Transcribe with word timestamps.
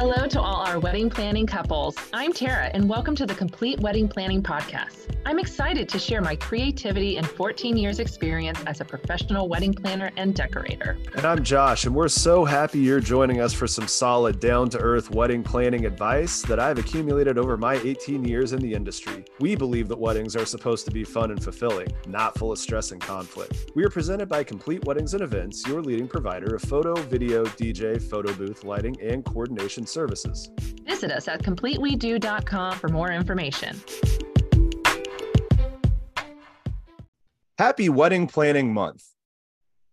Hello 0.00 0.26
to 0.28 0.40
all 0.40 0.49
our 0.70 0.78
wedding 0.78 1.10
planning 1.10 1.48
couples. 1.48 1.96
I'm 2.12 2.32
Tara, 2.32 2.70
and 2.72 2.88
welcome 2.88 3.16
to 3.16 3.26
the 3.26 3.34
Complete 3.34 3.80
Wedding 3.80 4.06
Planning 4.06 4.40
Podcast. 4.40 5.08
I'm 5.26 5.40
excited 5.40 5.88
to 5.88 5.98
share 5.98 6.22
my 6.22 6.36
creativity 6.36 7.16
and 7.16 7.26
14 7.26 7.76
years' 7.76 7.98
experience 7.98 8.60
as 8.66 8.80
a 8.80 8.84
professional 8.84 9.48
wedding 9.48 9.74
planner 9.74 10.12
and 10.16 10.32
decorator. 10.32 10.96
And 11.16 11.24
I'm 11.24 11.42
Josh, 11.42 11.86
and 11.86 11.94
we're 11.94 12.06
so 12.06 12.44
happy 12.44 12.78
you're 12.78 13.00
joining 13.00 13.40
us 13.40 13.52
for 13.52 13.66
some 13.66 13.88
solid, 13.88 14.38
down 14.38 14.70
to 14.70 14.78
earth 14.78 15.10
wedding 15.10 15.42
planning 15.42 15.86
advice 15.86 16.40
that 16.42 16.60
I've 16.60 16.78
accumulated 16.78 17.36
over 17.36 17.56
my 17.56 17.74
18 17.74 18.24
years 18.24 18.52
in 18.52 18.60
the 18.60 18.72
industry. 18.72 19.24
We 19.40 19.56
believe 19.56 19.88
that 19.88 19.98
weddings 19.98 20.36
are 20.36 20.46
supposed 20.46 20.84
to 20.84 20.92
be 20.92 21.02
fun 21.02 21.32
and 21.32 21.42
fulfilling, 21.42 21.88
not 22.06 22.38
full 22.38 22.52
of 22.52 22.58
stress 22.60 22.92
and 22.92 23.00
conflict. 23.00 23.72
We 23.74 23.84
are 23.84 23.90
presented 23.90 24.28
by 24.28 24.44
Complete 24.44 24.84
Weddings 24.84 25.14
and 25.14 25.22
Events, 25.22 25.66
your 25.66 25.82
leading 25.82 26.06
provider 26.06 26.54
of 26.54 26.62
photo, 26.62 26.94
video, 26.94 27.44
DJ, 27.44 28.00
photo 28.00 28.32
booth, 28.34 28.62
lighting, 28.62 28.96
and 29.00 29.24
coordination 29.24 29.84
services. 29.84 30.48
Visit 30.86 31.10
us 31.10 31.28
at 31.28 31.42
completewedo.com 31.42 32.78
for 32.78 32.88
more 32.88 33.10
information. 33.10 33.80
Happy 37.58 37.88
Wedding 37.88 38.26
Planning 38.26 38.72
Month. 38.72 39.04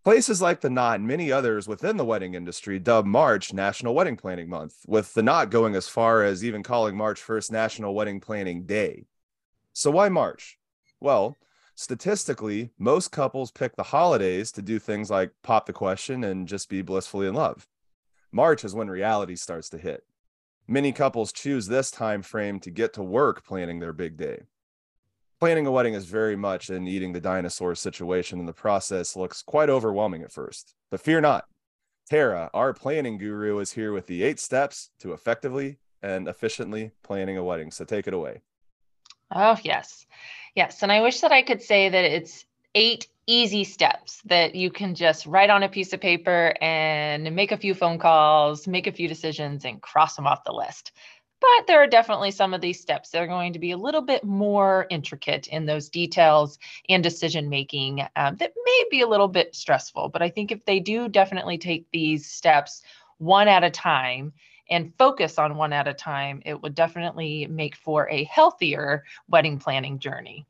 Places 0.02 0.40
like 0.40 0.62
the 0.62 0.70
Knot 0.70 1.00
and 1.00 1.06
many 1.06 1.30
others 1.30 1.68
within 1.68 1.98
the 1.98 2.04
wedding 2.04 2.32
industry 2.32 2.78
dub 2.78 3.04
March 3.04 3.52
National 3.52 3.94
Wedding 3.94 4.16
Planning 4.16 4.48
Month, 4.48 4.76
with 4.86 5.12
the 5.12 5.22
Knot 5.22 5.50
going 5.50 5.74
as 5.74 5.86
far 5.86 6.22
as 6.24 6.42
even 6.42 6.62
calling 6.62 6.96
March 6.96 7.20
1st 7.20 7.52
National 7.52 7.94
Wedding 7.94 8.20
Planning 8.20 8.64
Day. 8.64 9.04
So, 9.74 9.90
why 9.90 10.08
March? 10.08 10.58
Well, 10.98 11.36
statistically, 11.74 12.70
most 12.78 13.12
couples 13.12 13.50
pick 13.50 13.76
the 13.76 13.82
holidays 13.82 14.50
to 14.52 14.62
do 14.62 14.78
things 14.78 15.10
like 15.10 15.32
pop 15.42 15.66
the 15.66 15.74
question 15.74 16.24
and 16.24 16.48
just 16.48 16.70
be 16.70 16.80
blissfully 16.80 17.26
in 17.26 17.34
love. 17.34 17.68
March 18.32 18.64
is 18.64 18.74
when 18.74 18.88
reality 18.88 19.36
starts 19.36 19.68
to 19.68 19.78
hit. 19.78 20.04
Many 20.70 20.92
couples 20.92 21.32
choose 21.32 21.66
this 21.66 21.90
time 21.90 22.20
frame 22.20 22.60
to 22.60 22.70
get 22.70 22.92
to 22.92 23.02
work 23.02 23.42
planning 23.42 23.78
their 23.78 23.94
big 23.94 24.18
day. 24.18 24.42
Planning 25.40 25.66
a 25.66 25.70
wedding 25.70 25.94
is 25.94 26.04
very 26.04 26.36
much 26.36 26.68
an 26.68 26.86
eating 26.86 27.14
the 27.14 27.22
dinosaur 27.22 27.74
situation, 27.74 28.38
and 28.38 28.46
the 28.46 28.52
process 28.52 29.16
looks 29.16 29.40
quite 29.40 29.70
overwhelming 29.70 30.22
at 30.22 30.30
first. 30.30 30.74
But 30.90 31.00
fear 31.00 31.22
not. 31.22 31.46
Tara, 32.10 32.50
our 32.52 32.74
planning 32.74 33.16
guru, 33.16 33.60
is 33.60 33.72
here 33.72 33.92
with 33.92 34.06
the 34.08 34.22
eight 34.22 34.38
steps 34.38 34.90
to 35.00 35.14
effectively 35.14 35.78
and 36.02 36.28
efficiently 36.28 36.90
planning 37.02 37.38
a 37.38 37.44
wedding. 37.44 37.70
So 37.70 37.86
take 37.86 38.06
it 38.06 38.12
away. 38.12 38.42
Oh, 39.34 39.56
yes. 39.62 40.04
Yes. 40.54 40.82
And 40.82 40.92
I 40.92 41.00
wish 41.00 41.20
that 41.20 41.32
I 41.32 41.40
could 41.42 41.62
say 41.62 41.88
that 41.88 42.04
it's 42.04 42.44
eight 42.78 43.08
easy 43.26 43.64
steps 43.64 44.22
that 44.24 44.54
you 44.54 44.70
can 44.70 44.94
just 44.94 45.26
write 45.26 45.50
on 45.50 45.64
a 45.64 45.68
piece 45.68 45.92
of 45.92 46.00
paper 46.00 46.54
and 46.60 47.34
make 47.34 47.50
a 47.50 47.56
few 47.56 47.74
phone 47.74 47.98
calls, 47.98 48.68
make 48.68 48.86
a 48.86 48.92
few 48.92 49.08
decisions, 49.08 49.64
and 49.64 49.82
cross 49.82 50.14
them 50.14 50.28
off 50.28 50.44
the 50.44 50.52
list. 50.52 50.92
But 51.40 51.66
there 51.66 51.82
are 51.82 51.88
definitely 51.88 52.30
some 52.30 52.54
of 52.54 52.60
these 52.60 52.80
steps 52.80 53.10
that 53.10 53.20
are 53.20 53.26
going 53.26 53.52
to 53.54 53.58
be 53.58 53.72
a 53.72 53.76
little 53.76 54.00
bit 54.00 54.22
more 54.22 54.86
intricate 54.90 55.48
in 55.48 55.66
those 55.66 55.88
details 55.88 56.56
and 56.88 57.02
decision 57.02 57.48
making 57.48 58.06
um, 58.14 58.36
that 58.36 58.52
may 58.64 58.84
be 58.92 59.00
a 59.00 59.08
little 59.08 59.28
bit 59.28 59.56
stressful. 59.56 60.08
But 60.10 60.22
I 60.22 60.30
think 60.30 60.52
if 60.52 60.64
they 60.64 60.78
do 60.78 61.08
definitely 61.08 61.58
take 61.58 61.90
these 61.90 62.30
steps 62.30 62.82
one 63.18 63.48
at 63.48 63.64
a 63.64 63.70
time 63.70 64.32
and 64.70 64.92
focus 64.98 65.36
on 65.36 65.56
one 65.56 65.72
at 65.72 65.88
a 65.88 65.94
time, 65.94 66.42
it 66.44 66.62
would 66.62 66.76
definitely 66.76 67.48
make 67.48 67.74
for 67.74 68.08
a 68.08 68.22
healthier 68.22 69.02
wedding 69.28 69.58
planning 69.58 69.98
journey. 69.98 70.46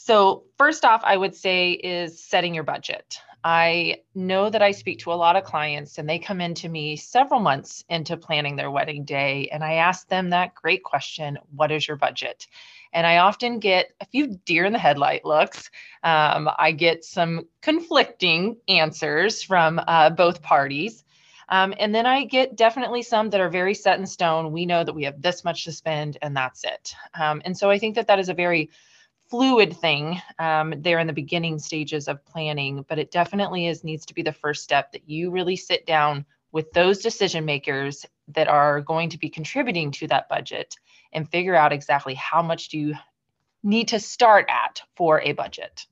So, 0.00 0.44
first 0.56 0.84
off, 0.84 1.02
I 1.04 1.16
would 1.16 1.34
say 1.34 1.72
is 1.72 2.22
setting 2.22 2.54
your 2.54 2.62
budget. 2.62 3.20
I 3.42 3.96
know 4.14 4.48
that 4.48 4.62
I 4.62 4.70
speak 4.70 5.00
to 5.00 5.12
a 5.12 5.14
lot 5.14 5.34
of 5.34 5.42
clients 5.42 5.98
and 5.98 6.08
they 6.08 6.20
come 6.20 6.40
into 6.40 6.68
me 6.68 6.94
several 6.94 7.40
months 7.40 7.84
into 7.90 8.16
planning 8.16 8.54
their 8.54 8.70
wedding 8.70 9.04
day. 9.04 9.48
And 9.52 9.64
I 9.64 9.74
ask 9.74 10.08
them 10.08 10.30
that 10.30 10.54
great 10.54 10.84
question 10.84 11.36
What 11.54 11.72
is 11.72 11.86
your 11.86 11.96
budget? 11.96 12.46
And 12.92 13.08
I 13.08 13.18
often 13.18 13.58
get 13.58 13.90
a 14.00 14.06
few 14.06 14.38
deer 14.46 14.64
in 14.64 14.72
the 14.72 14.78
headlight 14.78 15.24
looks. 15.24 15.68
Um, 16.04 16.48
I 16.56 16.70
get 16.70 17.04
some 17.04 17.48
conflicting 17.60 18.56
answers 18.68 19.42
from 19.42 19.80
uh, 19.84 20.10
both 20.10 20.42
parties. 20.42 21.04
Um, 21.48 21.74
and 21.76 21.92
then 21.92 22.06
I 22.06 22.24
get 22.24 22.56
definitely 22.56 23.02
some 23.02 23.30
that 23.30 23.40
are 23.40 23.50
very 23.50 23.74
set 23.74 23.98
in 23.98 24.06
stone. 24.06 24.52
We 24.52 24.64
know 24.64 24.84
that 24.84 24.94
we 24.94 25.04
have 25.04 25.20
this 25.20 25.44
much 25.44 25.64
to 25.64 25.72
spend 25.72 26.18
and 26.22 26.36
that's 26.36 26.62
it. 26.62 26.94
Um, 27.14 27.42
and 27.44 27.58
so 27.58 27.68
I 27.68 27.78
think 27.78 27.96
that 27.96 28.06
that 28.06 28.20
is 28.20 28.28
a 28.28 28.34
very 28.34 28.70
fluid 29.30 29.76
thing 29.76 30.20
um, 30.38 30.74
there 30.78 30.98
in 30.98 31.06
the 31.06 31.12
beginning 31.12 31.58
stages 31.58 32.08
of 32.08 32.24
planning, 32.24 32.84
but 32.88 32.98
it 32.98 33.10
definitely 33.10 33.66
is 33.66 33.84
needs 33.84 34.06
to 34.06 34.14
be 34.14 34.22
the 34.22 34.32
first 34.32 34.62
step 34.62 34.92
that 34.92 35.08
you 35.08 35.30
really 35.30 35.56
sit 35.56 35.86
down 35.86 36.24
with 36.52 36.72
those 36.72 36.98
decision 36.98 37.44
makers 37.44 38.06
that 38.28 38.48
are 38.48 38.80
going 38.80 39.10
to 39.10 39.18
be 39.18 39.28
contributing 39.28 39.90
to 39.90 40.06
that 40.08 40.28
budget 40.28 40.76
and 41.12 41.28
figure 41.28 41.54
out 41.54 41.72
exactly 41.72 42.14
how 42.14 42.42
much 42.42 42.68
do 42.68 42.78
you 42.78 42.94
need 43.62 43.88
to 43.88 44.00
start 44.00 44.46
at 44.48 44.82
for 44.96 45.20
a 45.20 45.32
budget. 45.32 45.86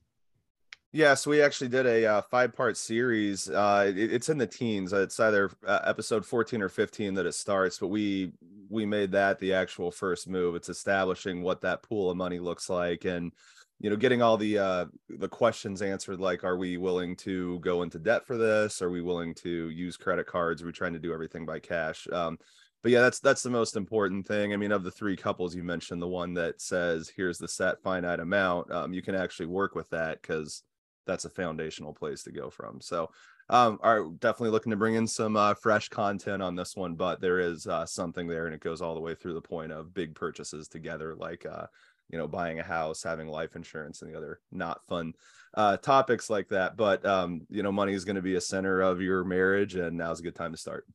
Yeah, 0.93 1.15
so 1.15 1.31
we 1.31 1.41
actually 1.41 1.67
did 1.67 1.85
a 1.85 2.05
uh, 2.05 2.21
five-part 2.21 2.77
series. 2.77 3.49
Uh, 3.49 3.91
it, 3.95 4.13
it's 4.13 4.29
in 4.29 4.37
the 4.37 4.47
teens. 4.47 4.93
It's 4.93 5.19
either 5.19 5.51
uh, 5.65 5.81
episode 5.83 6.25
14 6.25 6.61
or 6.61 6.69
15 6.69 7.13
that 7.15 7.25
it 7.25 7.33
starts, 7.33 7.77
but 7.79 7.87
we 7.87 8.31
we 8.69 8.85
made 8.85 9.11
that 9.11 9.39
the 9.39 9.53
actual 9.53 9.91
first 9.91 10.27
move. 10.27 10.55
It's 10.55 10.69
establishing 10.69 11.41
what 11.41 11.61
that 11.61 11.83
pool 11.83 12.09
of 12.09 12.17
money 12.17 12.39
looks 12.39 12.69
like, 12.69 13.05
and 13.05 13.33
you 13.79 13.89
know, 13.89 13.95
getting 13.95 14.21
all 14.21 14.37
the 14.37 14.57
uh, 14.57 14.85
the 15.09 15.27
questions 15.27 15.81
answered. 15.81 16.19
Like, 16.19 16.43
are 16.43 16.57
we 16.57 16.77
willing 16.77 17.15
to 17.17 17.59
go 17.59 17.83
into 17.83 17.99
debt 17.99 18.25
for 18.25 18.37
this? 18.37 18.81
Are 18.81 18.89
we 18.89 19.01
willing 19.01 19.35
to 19.35 19.69
use 19.69 19.97
credit 19.97 20.25
cards? 20.25 20.61
Are 20.63 20.65
we 20.65 20.71
trying 20.71 20.93
to 20.93 20.99
do 20.99 21.13
everything 21.13 21.45
by 21.45 21.59
cash? 21.59 22.07
Um, 22.13 22.39
but 22.81 22.91
yeah, 22.91 23.01
that's 23.01 23.19
that's 23.19 23.43
the 23.43 23.49
most 23.49 23.75
important 23.75 24.25
thing. 24.25 24.53
I 24.53 24.57
mean, 24.57 24.71
of 24.71 24.83
the 24.83 24.91
three 24.91 25.17
couples 25.17 25.53
you 25.53 25.63
mentioned, 25.63 26.01
the 26.01 26.07
one 26.07 26.33
that 26.35 26.61
says 26.61 27.11
here's 27.13 27.37
the 27.37 27.47
set 27.47 27.81
finite 27.83 28.21
amount, 28.21 28.71
um, 28.71 28.93
you 28.93 29.01
can 29.01 29.15
actually 29.15 29.47
work 29.47 29.75
with 29.75 29.89
that 29.89 30.21
because 30.21 30.63
that's 31.07 31.25
a 31.25 31.29
foundational 31.29 31.93
place 31.93 32.21
to 32.23 32.31
go 32.31 32.49
from. 32.49 32.79
So, 32.81 33.09
um, 33.49 33.79
definitely 34.19 34.49
looking 34.49 34.71
to 34.71 34.77
bring 34.77 34.95
in 34.95 35.07
some 35.07 35.37
uh, 35.37 35.53
fresh 35.53 35.87
content 35.89 36.43
on 36.43 36.55
this 36.55 36.75
one, 36.75 36.95
but 36.95 37.21
there 37.21 37.39
is 37.39 37.65
uh, 37.65 37.85
something 37.85 38.27
there, 38.27 38.45
and 38.45 38.53
it 38.53 38.61
goes 38.61 38.81
all 38.81 38.93
the 38.93 38.99
way 38.99 39.15
through 39.15 39.33
the 39.33 39.41
point 39.41 39.71
of 39.71 39.93
big 39.93 40.13
purchases 40.13 40.67
together, 40.67 41.15
like 41.15 41.45
uh, 41.45 41.65
you 42.09 42.17
know, 42.17 42.27
buying 42.27 42.59
a 42.59 42.63
house, 42.63 43.03
having 43.03 43.27
life 43.27 43.55
insurance, 43.55 44.01
and 44.01 44.11
the 44.11 44.17
other 44.17 44.39
not 44.51 44.81
fun 44.87 45.13
uh, 45.53 45.77
topics 45.77 46.29
like 46.29 46.49
that. 46.49 46.75
But 46.77 47.05
um, 47.05 47.41
you 47.49 47.63
know, 47.63 47.71
money 47.71 47.93
is 47.93 48.05
going 48.05 48.17
to 48.17 48.21
be 48.21 48.35
a 48.35 48.41
center 48.41 48.81
of 48.81 49.01
your 49.01 49.23
marriage, 49.23 49.75
and 49.75 49.97
now's 49.97 50.19
a 50.19 50.23
good 50.23 50.35
time 50.35 50.51
to 50.51 50.57
start. 50.57 50.85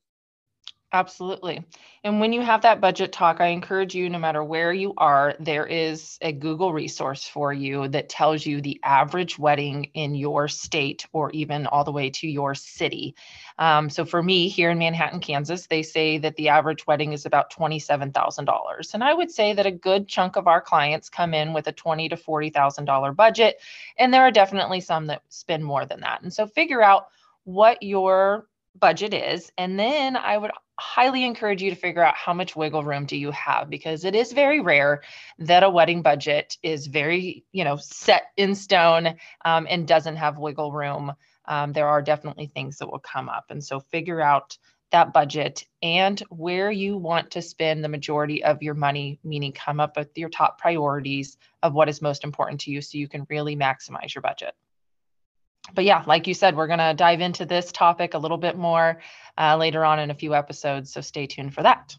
Absolutely. 0.95 1.65
And 2.05 2.21
when 2.21 2.35
you 2.35 2.43
have 2.43 2.63
that 2.63 2.81
budget 2.83 3.13
talk, 3.13 3.41
I 3.41 3.47
encourage 3.47 3.95
you, 3.95 4.11
no 4.11 4.19
matter 4.19 4.45
where 4.45 4.75
you 4.75 4.93
are, 4.99 5.35
there 5.41 5.67
is 5.67 6.19
a 6.21 6.33
Google 6.33 6.75
resource 6.75 7.27
for 7.27 7.51
you 7.51 7.89
that 7.89 8.11
tells 8.11 8.45
you 8.45 8.61
the 8.61 8.79
average 8.85 9.39
wedding 9.39 9.85
in 9.95 10.15
your 10.15 10.49
state 10.49 11.07
or 11.15 11.31
even 11.31 11.67
all 11.67 11.85
the 11.85 11.93
way 11.93 12.11
to 12.11 12.29
your 12.29 12.55
city. 12.55 13.15
Um, 13.59 13.89
so 13.89 14.05
for 14.05 14.23
me 14.23 14.49
here 14.49 14.71
in 14.71 14.79
Manhattan, 14.79 15.21
Kansas, 15.21 15.67
they 15.67 15.83
say 15.83 16.19
that 16.19 16.37
the 16.37 16.51
average 16.51 16.87
wedding 16.87 17.15
is 17.15 17.25
about 17.25 17.51
$27,000. 17.51 18.93
And 18.93 19.03
I 19.03 19.15
would 19.15 19.31
say 19.31 19.55
that 19.55 19.65
a 19.65 19.71
good 19.71 20.09
chunk 20.09 20.37
of 20.37 20.47
our 20.47 20.61
clients 20.61 21.09
come 21.09 21.33
in 21.33 21.55
with 21.55 21.69
a 21.69 21.73
20 21.73 22.11
to 22.11 22.17
$40,000 22.17 23.17
budget. 23.17 23.57
And 23.97 24.13
there 24.13 24.23
are 24.23 24.31
definitely 24.31 24.83
some 24.83 25.07
that 25.07 25.23
spend 25.31 25.65
more 25.65 25.87
than 25.87 26.01
that. 26.01 26.21
And 26.23 26.33
so 26.35 26.47
figure 26.47 26.83
out 26.83 27.07
what 27.45 27.83
your 27.83 28.47
budget 28.79 29.13
is 29.13 29.53
and 29.59 29.79
then 29.79 30.17
i 30.17 30.37
would 30.39 30.51
highly 30.79 31.25
encourage 31.25 31.63
you 31.63 31.71
to 31.71 31.77
figure 31.77 32.05
out 32.05 32.15
how 32.15 32.33
much 32.33 32.57
wiggle 32.57 32.83
room 32.83 33.07
do 33.07 33.17
you 33.17 33.31
have 33.31 33.69
because 33.69 34.05
it 34.05 34.15
is 34.15 34.33
very 34.33 34.61
rare 34.61 35.03
that 35.39 35.63
a 35.63 35.71
wedding 35.71 36.03
budget 36.03 36.57
is 36.63 36.87
very 36.87 37.45
you 37.53 37.65
know 37.65 37.77
set 37.77 38.25
in 38.37 38.55
stone 38.55 39.15
um, 39.45 39.67
and 39.69 39.87
doesn't 39.87 40.17
have 40.17 40.39
wiggle 40.39 40.73
room. 40.73 41.13
Um, 41.45 41.73
there 41.73 41.89
are 41.89 42.03
definitely 42.03 42.47
things 42.47 42.79
that 42.79 42.91
will 42.91 43.01
come 43.01 43.29
up 43.29 43.47
and 43.51 43.63
so 43.63 43.81
figure 43.81 44.21
out 44.21 44.57
that 44.93 45.13
budget 45.13 45.65
and 45.83 46.21
where 46.29 46.71
you 46.71 46.97
want 46.97 47.33
to 47.33 47.43
spend 47.43 47.83
the 47.83 47.89
majority 47.89 48.45
of 48.45 48.63
your 48.63 48.75
money 48.75 49.19
meaning 49.25 49.53
come 49.53 49.81
up 49.81 49.97
with 49.97 50.17
your 50.17 50.29
top 50.29 50.59
priorities 50.59 51.37
of 51.63 51.75
what 51.75 51.89
is 51.89 52.01
most 52.01 52.25
important 52.25 52.61
to 52.61 52.71
you 52.71 52.81
so 52.81 52.99
you 52.99 53.09
can 53.09 53.27
really 53.29 53.57
maximize 53.57 54.15
your 54.15 54.23
budget 54.23 54.55
but 55.75 55.85
yeah, 55.85 56.03
like 56.07 56.27
you 56.27 56.35
said, 56.35 56.57
we're 56.57 56.67
going 56.67 56.79
to 56.79 56.95
dive 56.95 57.21
into 57.21 57.47
this 57.47 57.73
topic 57.73 58.15
a 58.15 58.19
little 58.19 58.37
bit 58.37 58.57
more 58.57 59.01
uh, 59.39 59.57
later 59.57 59.85
on 59.85 59.99
in 59.99 60.11
a 60.11 60.15
few 60.15 60.35
episodes. 60.35 60.93
So 60.93 61.01
stay 61.01 61.27
tuned 61.27 61.55
for 61.55 61.63
that. 61.63 61.97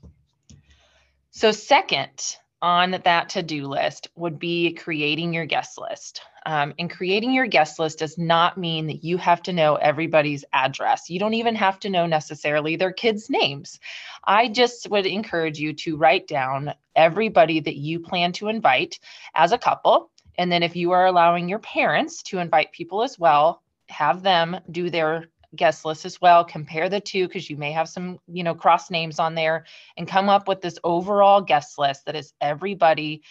So, 1.31 1.51
second 1.51 2.37
on 2.61 2.91
that 3.03 3.27
to 3.27 3.43
do 3.43 3.67
list 3.67 4.07
would 4.15 4.39
be 4.39 4.73
creating 4.73 5.33
your 5.33 5.45
guest 5.45 5.77
list. 5.77 6.21
Um, 6.45 6.73
and 6.79 6.89
creating 6.89 7.33
your 7.33 7.45
guest 7.45 7.77
list 7.77 7.99
does 7.99 8.17
not 8.17 8.57
mean 8.57 8.87
that 8.87 9.03
you 9.03 9.17
have 9.17 9.41
to 9.43 9.53
know 9.53 9.75
everybody's 9.75 10.45
address. 10.53 11.09
You 11.09 11.19
don't 11.19 11.33
even 11.33 11.55
have 11.55 11.79
to 11.81 11.89
know 11.89 12.05
necessarily 12.05 12.77
their 12.77 12.93
kids' 12.93 13.29
names. 13.29 13.79
I 14.23 14.47
just 14.47 14.89
would 14.89 15.05
encourage 15.05 15.59
you 15.59 15.73
to 15.73 15.97
write 15.97 16.27
down 16.27 16.73
everybody 16.95 17.59
that 17.59 17.75
you 17.75 17.99
plan 17.99 18.31
to 18.33 18.47
invite 18.47 18.99
as 19.35 19.51
a 19.51 19.57
couple 19.57 20.09
and 20.37 20.51
then 20.51 20.63
if 20.63 20.75
you 20.75 20.91
are 20.91 21.05
allowing 21.05 21.49
your 21.49 21.59
parents 21.59 22.23
to 22.23 22.39
invite 22.39 22.71
people 22.71 23.03
as 23.03 23.17
well, 23.19 23.61
have 23.89 24.23
them 24.23 24.59
do 24.71 24.89
their 24.89 25.29
guest 25.55 25.85
list 25.85 26.05
as 26.05 26.19
well, 26.19 26.43
compare 26.43 26.89
the 26.89 26.99
two 26.99 27.27
because 27.27 27.49
you 27.49 27.57
may 27.57 27.71
have 27.71 27.87
some, 27.87 28.19
you 28.27 28.43
know, 28.43 28.55
cross 28.55 28.89
names 28.89 29.19
on 29.19 29.35
there 29.35 29.65
and 29.97 30.07
come 30.07 30.29
up 30.29 30.47
with 30.47 30.61
this 30.61 30.79
overall 30.83 31.41
guest 31.41 31.77
list 31.77 32.05
that 32.05 32.15
is 32.15 32.33
everybody 32.41 33.21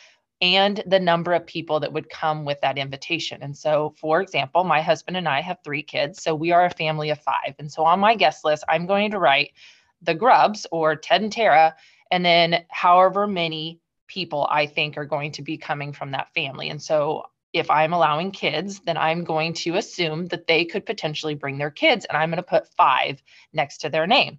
and 0.41 0.83
the 0.87 0.99
number 0.99 1.33
of 1.33 1.47
people 1.47 1.81
that 1.81 1.93
would 1.93 2.11
come 2.11 2.45
with 2.45 2.61
that 2.61 2.77
invitation. 2.77 3.43
And 3.43 3.57
so, 3.57 3.95
for 3.97 4.21
example, 4.21 4.65
my 4.65 4.83
husband 4.83 5.17
and 5.17 5.29
I 5.29 5.41
have 5.41 5.59
three 5.63 5.85
kids, 5.85 6.23
so 6.23 6.35
we 6.35 6.51
are 6.51 6.65
a 6.65 6.71
family 6.71 7.11
of 7.11 7.21
five. 7.21 7.55
And 7.61 7.71
so 7.71 7.85
on 7.85 8.01
my 8.01 8.17
guest 8.17 8.45
list, 8.45 8.65
I'm 8.69 8.87
going 8.87 9.13
to 9.13 9.21
write 9.21 9.53
the 10.03 10.15
Grubs 10.15 10.67
or 10.73 10.97
Ted 10.97 11.23
and 11.23 11.33
Tara, 11.33 11.77
and 12.11 12.25
then 12.25 12.65
however 12.71 13.29
many 13.29 13.81
people 14.13 14.47
I 14.51 14.67
think 14.67 14.99
are 14.99 15.07
going 15.07 15.33
to 15.33 15.43
be 15.43 15.57
coming 15.57 15.93
from 15.93 16.11
that 16.11 16.35
family. 16.35 16.69
And 16.69 16.83
so 16.83 17.25
if 17.53 17.71
I'm 17.71 17.93
allowing 17.93 18.31
kids, 18.31 18.81
then 18.81 18.97
I'm 18.97 19.25
going 19.25 19.55
to 19.55 19.77
assume 19.77 20.27
that 20.27 20.47
they 20.47 20.65
could 20.65 20.85
potentially 20.85 21.35
bring 21.35 21.59
their 21.59 21.71
kids, 21.71 22.05
and 22.05 22.17
I'm 22.17 22.31
going 22.31 22.37
to 22.37 22.43
put 22.43 22.69
five 22.75 23.23
next 23.53 23.79
to 23.79 23.89
their 23.89 24.07
name. 24.07 24.39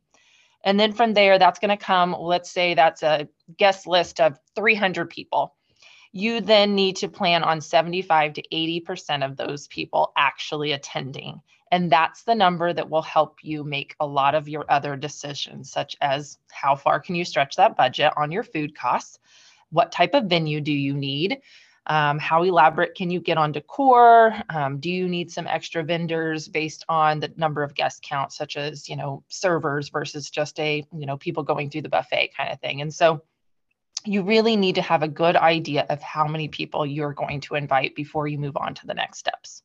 And 0.63 0.79
then 0.79 0.93
from 0.93 1.13
there, 1.13 1.37
that's 1.39 1.59
going 1.59 1.77
to 1.77 1.85
come, 1.85 2.15
let's 2.17 2.49
say 2.49 2.73
that's 2.73 3.03
a 3.03 3.27
guest 3.57 3.85
list 3.85 4.19
of 4.19 4.37
300 4.55 5.09
people. 5.09 5.55
You 6.11 6.41
then 6.41 6.75
need 6.75 6.97
to 6.97 7.07
plan 7.07 7.43
on 7.43 7.59
75 7.59 8.33
to 8.33 8.43
80% 8.51 9.25
of 9.25 9.35
those 9.35 9.67
people 9.67 10.13
actually 10.15 10.71
attending. 10.71 11.41
And 11.71 11.91
that's 11.91 12.23
the 12.23 12.35
number 12.35 12.71
that 12.71 12.89
will 12.89 13.01
help 13.01 13.39
you 13.41 13.63
make 13.63 13.95
a 13.99 14.05
lot 14.05 14.35
of 14.35 14.47
your 14.47 14.63
other 14.69 14.95
decisions, 14.95 15.71
such 15.71 15.97
as 16.01 16.37
how 16.51 16.75
far 16.75 16.99
can 16.99 17.15
you 17.15 17.25
stretch 17.25 17.55
that 17.55 17.75
budget 17.75 18.13
on 18.15 18.31
your 18.31 18.43
food 18.43 18.77
costs? 18.77 19.17
What 19.73 19.91
type 19.91 20.13
of 20.13 20.25
venue 20.25 20.61
do 20.61 20.71
you 20.71 20.93
need? 20.93 21.41
Um, 21.85 22.17
how 22.17 22.43
elaborate 22.43 22.95
can 22.95 23.09
you 23.09 23.19
get 23.19 23.37
on 23.37 23.51
decor? 23.51 24.33
Um, 24.49 24.79
do 24.79 24.89
you 24.89 25.09
need 25.09 25.31
some 25.31 25.47
extra 25.47 25.83
vendors 25.83 26.47
based 26.47 26.85
on 26.87 27.19
the 27.19 27.33
number 27.35 27.61
of 27.61 27.75
guest 27.75 28.03
counts, 28.03 28.37
such 28.37 28.55
as 28.55 28.87
you 28.87 28.95
know 28.95 29.23
servers 29.27 29.89
versus 29.89 30.29
just 30.29 30.59
a 30.59 30.85
you 30.97 31.05
know 31.05 31.17
people 31.17 31.43
going 31.43 31.69
through 31.69 31.81
the 31.81 31.89
buffet 31.89 32.31
kind 32.37 32.53
of 32.53 32.61
thing? 32.61 32.81
And 32.81 32.93
so 32.93 33.23
you 34.05 34.21
really 34.21 34.55
need 34.55 34.75
to 34.75 34.81
have 34.81 35.03
a 35.03 35.07
good 35.07 35.35
idea 35.35 35.85
of 35.89 36.01
how 36.01 36.27
many 36.27 36.47
people 36.47 36.85
you're 36.85 37.13
going 37.13 37.41
to 37.41 37.55
invite 37.55 37.95
before 37.95 38.27
you 38.27 38.37
move 38.37 38.55
on 38.57 38.75
to 38.75 38.87
the 38.87 38.93
next 38.93 39.19
steps. 39.19 39.63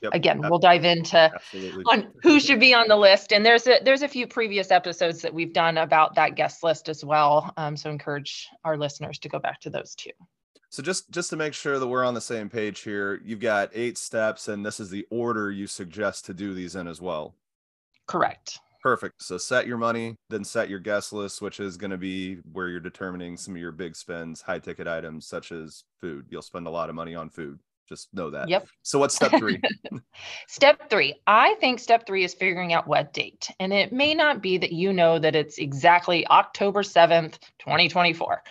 Yep, 0.00 0.14
Again, 0.14 0.40
we'll 0.40 0.58
dive 0.58 0.84
into 0.84 1.18
absolutely. 1.18 1.84
on 1.90 2.12
who 2.22 2.38
should 2.38 2.60
be 2.60 2.74
on 2.74 2.88
the 2.88 2.96
list, 2.96 3.32
and 3.32 3.44
there's 3.44 3.66
a 3.66 3.80
there's 3.84 4.02
a 4.02 4.08
few 4.08 4.26
previous 4.26 4.70
episodes 4.70 5.22
that 5.22 5.34
we've 5.34 5.52
done 5.52 5.78
about 5.78 6.14
that 6.14 6.36
guest 6.36 6.62
list 6.62 6.88
as 6.88 7.04
well. 7.04 7.52
Um, 7.56 7.76
so 7.76 7.90
encourage 7.90 8.48
our 8.64 8.76
listeners 8.76 9.18
to 9.20 9.28
go 9.28 9.38
back 9.38 9.60
to 9.60 9.70
those 9.70 9.94
too. 9.94 10.10
So 10.70 10.82
just 10.82 11.10
just 11.10 11.30
to 11.30 11.36
make 11.36 11.54
sure 11.54 11.78
that 11.78 11.86
we're 11.86 12.04
on 12.04 12.14
the 12.14 12.20
same 12.20 12.48
page 12.48 12.80
here, 12.80 13.20
you've 13.24 13.40
got 13.40 13.70
eight 13.74 13.98
steps, 13.98 14.48
and 14.48 14.64
this 14.64 14.80
is 14.80 14.90
the 14.90 15.06
order 15.10 15.50
you 15.50 15.66
suggest 15.66 16.24
to 16.26 16.34
do 16.34 16.54
these 16.54 16.76
in 16.76 16.88
as 16.88 17.00
well. 17.00 17.34
Correct. 18.06 18.58
Perfect. 18.82 19.22
So 19.22 19.38
set 19.38 19.66
your 19.66 19.78
money, 19.78 20.16
then 20.28 20.44
set 20.44 20.68
your 20.68 20.78
guest 20.78 21.12
list, 21.12 21.40
which 21.40 21.58
is 21.58 21.78
going 21.78 21.92
to 21.92 21.96
be 21.96 22.36
where 22.52 22.68
you're 22.68 22.80
determining 22.80 23.36
some 23.38 23.54
of 23.54 23.60
your 23.60 23.72
big 23.72 23.96
spends, 23.96 24.42
high 24.42 24.58
ticket 24.58 24.86
items 24.86 25.26
such 25.26 25.52
as 25.52 25.84
food. 26.02 26.26
You'll 26.28 26.42
spend 26.42 26.66
a 26.66 26.70
lot 26.70 26.90
of 26.90 26.94
money 26.94 27.14
on 27.14 27.30
food. 27.30 27.60
Just 27.88 28.08
know 28.14 28.30
that. 28.30 28.48
Yep. 28.48 28.66
So 28.82 28.98
what's 28.98 29.14
step 29.14 29.32
three? 29.32 29.60
step 30.48 30.88
three. 30.88 31.14
I 31.26 31.54
think 31.60 31.80
step 31.80 32.06
three 32.06 32.24
is 32.24 32.34
figuring 32.34 32.72
out 32.72 32.86
what 32.86 33.12
date. 33.12 33.50
And 33.60 33.72
it 33.72 33.92
may 33.92 34.14
not 34.14 34.42
be 34.42 34.56
that 34.58 34.72
you 34.72 34.92
know 34.92 35.18
that 35.18 35.36
it's 35.36 35.58
exactly 35.58 36.26
October 36.28 36.82
7th, 36.82 37.38
2024. 37.58 38.42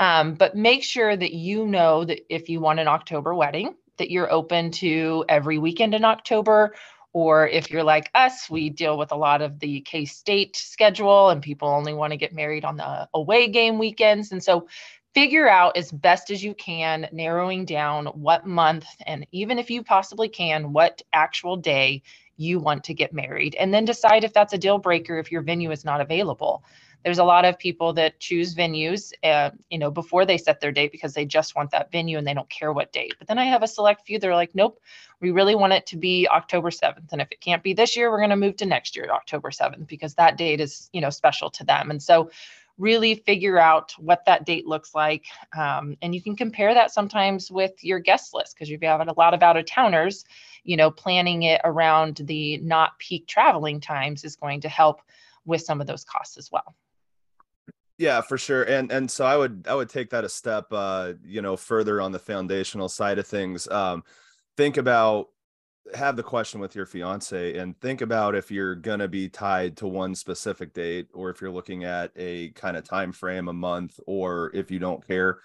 Um, 0.00 0.34
but 0.34 0.56
make 0.56 0.82
sure 0.82 1.16
that 1.16 1.32
you 1.32 1.66
know 1.66 2.04
that 2.04 2.20
if 2.34 2.48
you 2.48 2.60
want 2.60 2.80
an 2.80 2.88
October 2.88 3.34
wedding, 3.34 3.74
that 3.98 4.10
you're 4.10 4.32
open 4.32 4.70
to 4.72 5.24
every 5.28 5.58
weekend 5.58 5.94
in 5.94 6.04
October. 6.04 6.74
Or 7.12 7.48
if 7.48 7.70
you're 7.70 7.84
like 7.84 8.10
us, 8.14 8.48
we 8.48 8.70
deal 8.70 8.96
with 8.96 9.12
a 9.12 9.16
lot 9.16 9.42
of 9.42 9.58
the 9.58 9.80
K 9.80 10.04
State 10.04 10.56
schedule 10.56 11.30
and 11.30 11.42
people 11.42 11.68
only 11.68 11.92
want 11.92 12.12
to 12.12 12.16
get 12.16 12.32
married 12.32 12.64
on 12.64 12.76
the 12.76 13.08
away 13.14 13.48
game 13.48 13.78
weekends. 13.78 14.30
And 14.32 14.42
so 14.42 14.68
figure 15.14 15.48
out 15.48 15.76
as 15.76 15.92
best 15.92 16.30
as 16.30 16.42
you 16.44 16.54
can, 16.54 17.08
narrowing 17.12 17.64
down 17.64 18.06
what 18.06 18.46
month 18.46 18.86
and 19.06 19.26
even 19.32 19.58
if 19.58 19.70
you 19.70 19.82
possibly 19.82 20.28
can, 20.28 20.72
what 20.72 21.02
actual 21.12 21.56
day 21.56 22.02
you 22.36 22.58
want 22.60 22.84
to 22.84 22.94
get 22.94 23.12
married. 23.12 23.54
And 23.56 23.74
then 23.74 23.84
decide 23.84 24.24
if 24.24 24.32
that's 24.32 24.52
a 24.54 24.58
deal 24.58 24.78
breaker 24.78 25.18
if 25.18 25.32
your 25.32 25.42
venue 25.42 25.70
is 25.72 25.84
not 25.84 26.00
available 26.00 26.62
there's 27.04 27.18
a 27.18 27.24
lot 27.24 27.44
of 27.44 27.58
people 27.58 27.94
that 27.94 28.20
choose 28.20 28.54
venues 28.54 29.12
uh, 29.24 29.50
you 29.70 29.78
know 29.78 29.90
before 29.90 30.26
they 30.26 30.38
set 30.38 30.60
their 30.60 30.72
date 30.72 30.92
because 30.92 31.14
they 31.14 31.24
just 31.24 31.56
want 31.56 31.70
that 31.70 31.90
venue 31.92 32.18
and 32.18 32.26
they 32.26 32.34
don't 32.34 32.50
care 32.50 32.72
what 32.72 32.92
date 32.92 33.14
but 33.18 33.28
then 33.28 33.38
i 33.38 33.44
have 33.44 33.62
a 33.62 33.68
select 33.68 34.06
few 34.06 34.18
that 34.18 34.28
are 34.28 34.34
like 34.34 34.54
nope 34.54 34.80
we 35.20 35.30
really 35.30 35.54
want 35.54 35.72
it 35.72 35.86
to 35.86 35.96
be 35.96 36.28
october 36.28 36.70
7th 36.70 37.12
and 37.12 37.20
if 37.20 37.30
it 37.32 37.40
can't 37.40 37.62
be 37.62 37.74
this 37.74 37.96
year 37.96 38.10
we're 38.10 38.18
going 38.18 38.30
to 38.30 38.36
move 38.36 38.56
to 38.56 38.66
next 38.66 38.96
year 38.96 39.08
october 39.12 39.50
7th 39.50 39.86
because 39.86 40.14
that 40.14 40.36
date 40.36 40.60
is 40.60 40.90
you 40.92 41.00
know 41.00 41.10
special 41.10 41.50
to 41.50 41.64
them 41.64 41.90
and 41.90 42.02
so 42.02 42.30
really 42.80 43.14
figure 43.14 43.58
out 43.58 43.92
what 43.98 44.24
that 44.26 44.44
date 44.44 44.66
looks 44.66 44.94
like 44.94 45.26
um, 45.56 45.96
and 46.02 46.14
you 46.14 46.22
can 46.22 46.34
compare 46.34 46.74
that 46.74 46.90
sometimes 46.90 47.50
with 47.50 47.72
your 47.84 47.98
guest 47.98 48.34
list 48.34 48.54
because 48.54 48.68
if 48.68 48.80
you 48.82 48.88
have 48.88 48.98
got 48.98 49.08
a 49.08 49.18
lot 49.18 49.34
of 49.34 49.42
out 49.42 49.56
of 49.56 49.66
towners 49.66 50.24
you 50.64 50.76
know 50.76 50.90
planning 50.90 51.44
it 51.44 51.60
around 51.64 52.16
the 52.24 52.58
not 52.58 52.98
peak 52.98 53.26
traveling 53.26 53.80
times 53.80 54.24
is 54.24 54.36
going 54.36 54.60
to 54.60 54.68
help 54.68 55.00
with 55.44 55.60
some 55.60 55.80
of 55.80 55.86
those 55.86 56.04
costs 56.04 56.36
as 56.36 56.50
well 56.50 56.74
yeah, 58.00 58.22
for 58.22 58.38
sure. 58.38 58.62
And 58.62 58.90
and 58.90 59.10
so 59.10 59.26
I 59.26 59.36
would 59.36 59.66
I 59.68 59.74
would 59.74 59.90
take 59.90 60.08
that 60.08 60.24
a 60.24 60.28
step 60.30 60.68
uh, 60.72 61.12
you 61.22 61.42
know, 61.42 61.54
further 61.54 62.00
on 62.00 62.12
the 62.12 62.18
foundational 62.18 62.88
side 62.88 63.18
of 63.18 63.26
things. 63.26 63.68
Um, 63.68 64.04
think 64.56 64.78
about 64.78 65.28
have 65.94 66.16
the 66.16 66.22
question 66.22 66.60
with 66.60 66.74
your 66.74 66.86
fiance 66.86 67.56
and 67.56 67.78
think 67.80 68.00
about 68.00 68.34
if 68.34 68.50
you're 68.50 68.74
going 68.74 69.00
to 69.00 69.08
be 69.08 69.28
tied 69.28 69.76
to 69.78 69.86
one 69.86 70.14
specific 70.14 70.72
date 70.72 71.08
or 71.12 71.30
if 71.30 71.40
you're 71.40 71.50
looking 71.50 71.84
at 71.84 72.12
a 72.16 72.50
kind 72.50 72.76
of 72.76 72.84
time 72.84 73.12
frame 73.12 73.48
a 73.48 73.52
month 73.52 73.98
or 74.06 74.50
if 74.54 74.70
you 74.70 74.78
don't 74.78 75.06
care. 75.06 75.40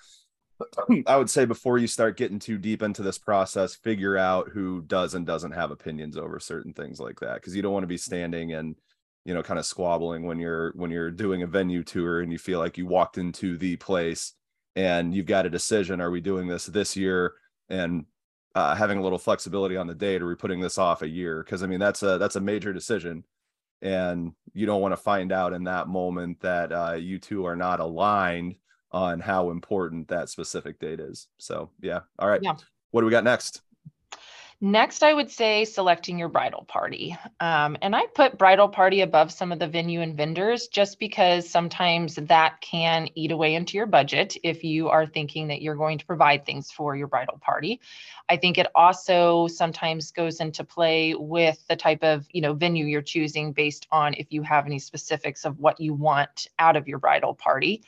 I 1.08 1.18
would 1.18 1.30
say 1.30 1.46
before 1.46 1.78
you 1.78 1.88
start 1.88 2.18
getting 2.18 2.40
too 2.40 2.58
deep 2.58 2.82
into 2.82 3.02
this 3.02 3.18
process 3.18 3.76
figure 3.76 4.18
out 4.18 4.50
who 4.50 4.82
does 4.84 5.14
and 5.14 5.26
doesn't 5.26 5.52
have 5.52 5.72
opinions 5.72 6.18
over 6.18 6.40
certain 6.40 6.74
things 6.74 7.00
like 7.00 7.20
that 7.20 7.36
because 7.36 7.56
you 7.56 7.62
don't 7.62 7.74
want 7.74 7.84
to 7.84 7.88
be 7.88 7.98
standing 7.98 8.54
and 8.54 8.76
you 9.26 9.34
know 9.34 9.44
kind 9.44 9.60
of 9.60 9.66
squabbling 9.66 10.26
when 10.26 10.40
you're 10.40 10.72
when 10.76 10.92
you're 10.92 11.12
doing 11.12 11.44
a 11.44 11.48
venue 11.48 11.84
tour 11.84 12.22
and 12.22 12.32
you 12.32 12.38
feel 12.38 12.60
like 12.60 12.78
you 12.78 12.86
walked 12.86 13.18
into 13.18 13.58
the 13.58 13.76
place 13.76 14.34
and 14.78 15.14
you've 15.14 15.26
got 15.26 15.46
a 15.46 15.50
decision 15.50 16.00
are 16.00 16.12
we 16.12 16.22
doing 16.22 16.48
this 16.48 16.66
this 16.66 16.96
year? 16.96 17.34
and 17.70 18.06
uh, 18.56 18.74
having 18.74 18.98
a 18.98 19.04
little 19.04 19.20
flexibility 19.20 19.76
on 19.76 19.86
the 19.86 19.94
date 19.94 20.22
are 20.22 20.28
we 20.28 20.36
putting 20.36 20.62
this 20.62 20.78
off 20.78 21.02
a 21.02 21.08
year 21.08 21.44
because 21.44 21.62
i 21.62 21.68
mean 21.68 21.80
that's 21.80 22.02
a 22.04 22.18
that's 22.18 22.38
a 22.38 22.42
major 22.42 22.74
decision. 22.74 23.24
And 23.82 24.32
you 24.54 24.66
don't 24.66 24.82
want 24.82 24.94
to 24.94 24.98
find 24.98 25.32
out 25.32 25.54
in 25.54 25.66
that 25.66 25.88
moment 25.88 26.40
that 26.40 26.72
uh, 26.72 26.94
you 26.94 27.20
two 27.20 27.46
are 27.46 27.58
not 27.58 27.80
aligned 27.82 28.56
on 28.92 29.20
how 29.20 29.52
important 29.52 30.08
that 30.08 30.30
specific 30.30 30.80
date 30.80 31.00
is. 31.00 31.28
So 31.38 31.70
yeah. 31.82 32.00
All 32.18 32.30
right. 32.30 32.42
Yeah. 32.42 32.56
what 32.92 33.02
do 33.02 33.06
we 33.06 33.12
got 33.12 33.26
next 33.26 33.62
Next, 34.68 35.04
I 35.04 35.14
would 35.14 35.30
say 35.30 35.64
selecting 35.64 36.18
your 36.18 36.28
bridal 36.28 36.66
party. 36.68 37.16
Um, 37.40 37.78
and 37.84 37.96
I 37.96 38.08
put 38.08 38.40
bridal 38.40 38.68
party 38.68 39.02
above 39.02 39.32
some 39.32 39.52
of 39.52 39.60
the 39.60 39.68
venue 39.68 40.02
and 40.02 40.18
vendors 40.18 40.70
just 40.70 40.98
because 40.98 41.48
sometimes 41.48 42.16
that 42.16 42.62
can 42.62 43.08
eat 43.14 43.32
away 43.32 43.54
into 43.54 43.78
your 43.78 43.86
budget 43.86 44.36
if 44.42 44.64
you 44.64 44.90
are 44.90 45.06
thinking 45.06 45.50
that 45.50 45.62
you're 45.62 45.76
going 45.76 46.00
to 46.00 46.06
provide 46.08 46.48
things 46.48 46.72
for 46.72 46.96
your 46.96 47.06
bridal 47.06 47.38
party. 47.38 47.80
I 48.28 48.38
think 48.38 48.58
it 48.58 48.66
also 48.74 49.46
sometimes 49.46 50.10
goes 50.10 50.40
into 50.40 50.64
play 50.64 51.14
with 51.14 51.64
the 51.68 51.76
type 51.76 52.04
of 52.04 52.26
you 52.32 52.42
know 52.42 52.54
venue 52.54 52.88
you're 52.88 53.04
choosing 53.04 53.54
based 53.54 53.86
on 53.92 54.16
if 54.16 54.34
you 54.34 54.42
have 54.42 54.66
any 54.66 54.80
specifics 54.80 55.46
of 55.46 55.60
what 55.60 55.80
you 55.80 55.94
want 55.94 56.48
out 56.58 56.76
of 56.76 56.88
your 56.88 56.98
bridal 56.98 57.36
party. 57.36 57.84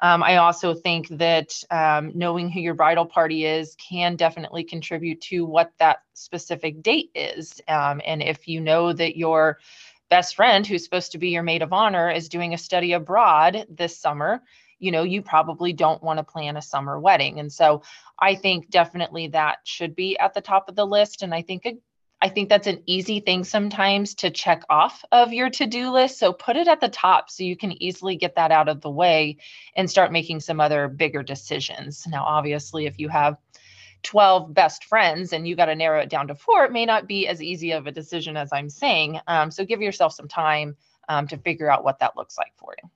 Um, 0.00 0.22
I 0.22 0.36
also 0.36 0.74
think 0.74 1.08
that 1.08 1.54
um, 1.70 2.12
knowing 2.14 2.50
who 2.50 2.60
your 2.60 2.74
bridal 2.74 3.06
party 3.06 3.44
is 3.44 3.76
can 3.76 4.16
definitely 4.16 4.64
contribute 4.64 5.20
to 5.22 5.44
what 5.44 5.72
that 5.78 5.98
specific 6.14 6.82
date 6.82 7.10
is. 7.14 7.60
Um, 7.68 8.00
and 8.04 8.22
if 8.22 8.48
you 8.48 8.60
know 8.60 8.92
that 8.92 9.16
your 9.16 9.58
best 10.10 10.36
friend, 10.36 10.66
who's 10.66 10.84
supposed 10.84 11.12
to 11.12 11.18
be 11.18 11.30
your 11.30 11.42
maid 11.42 11.62
of 11.62 11.72
honor, 11.72 12.10
is 12.10 12.28
doing 12.28 12.54
a 12.54 12.58
study 12.58 12.92
abroad 12.92 13.66
this 13.68 13.98
summer, 13.98 14.42
you 14.78 14.90
know, 14.90 15.02
you 15.02 15.22
probably 15.22 15.72
don't 15.72 16.02
want 16.02 16.18
to 16.18 16.24
plan 16.24 16.56
a 16.56 16.62
summer 16.62 16.98
wedding. 17.00 17.40
And 17.40 17.52
so 17.52 17.82
I 18.18 18.34
think 18.34 18.70
definitely 18.70 19.28
that 19.28 19.58
should 19.64 19.94
be 19.96 20.18
at 20.18 20.34
the 20.34 20.40
top 20.40 20.68
of 20.68 20.76
the 20.76 20.86
list. 20.86 21.22
And 21.22 21.34
I 21.34 21.42
think 21.42 21.64
a 21.64 21.74
I 22.24 22.30
think 22.30 22.48
that's 22.48 22.66
an 22.66 22.82
easy 22.86 23.20
thing 23.20 23.44
sometimes 23.44 24.14
to 24.14 24.30
check 24.30 24.62
off 24.70 25.04
of 25.12 25.34
your 25.34 25.50
to 25.50 25.66
do 25.66 25.90
list. 25.90 26.18
So 26.18 26.32
put 26.32 26.56
it 26.56 26.68
at 26.68 26.80
the 26.80 26.88
top 26.88 27.28
so 27.28 27.44
you 27.44 27.54
can 27.54 27.82
easily 27.82 28.16
get 28.16 28.36
that 28.36 28.50
out 28.50 28.66
of 28.66 28.80
the 28.80 28.88
way 28.88 29.36
and 29.76 29.90
start 29.90 30.10
making 30.10 30.40
some 30.40 30.58
other 30.58 30.88
bigger 30.88 31.22
decisions. 31.22 32.06
Now, 32.06 32.24
obviously, 32.24 32.86
if 32.86 32.98
you 32.98 33.10
have 33.10 33.36
12 34.04 34.54
best 34.54 34.84
friends 34.86 35.34
and 35.34 35.46
you 35.46 35.54
got 35.54 35.66
to 35.66 35.74
narrow 35.74 36.00
it 36.00 36.08
down 36.08 36.28
to 36.28 36.34
four, 36.34 36.64
it 36.64 36.72
may 36.72 36.86
not 36.86 37.06
be 37.06 37.28
as 37.28 37.42
easy 37.42 37.72
of 37.72 37.86
a 37.86 37.92
decision 37.92 38.38
as 38.38 38.54
I'm 38.54 38.70
saying. 38.70 39.20
Um, 39.26 39.50
so 39.50 39.66
give 39.66 39.82
yourself 39.82 40.14
some 40.14 40.26
time 40.26 40.78
um, 41.10 41.28
to 41.28 41.36
figure 41.36 41.70
out 41.70 41.84
what 41.84 41.98
that 41.98 42.16
looks 42.16 42.38
like 42.38 42.54
for 42.56 42.74
you. 42.82 42.88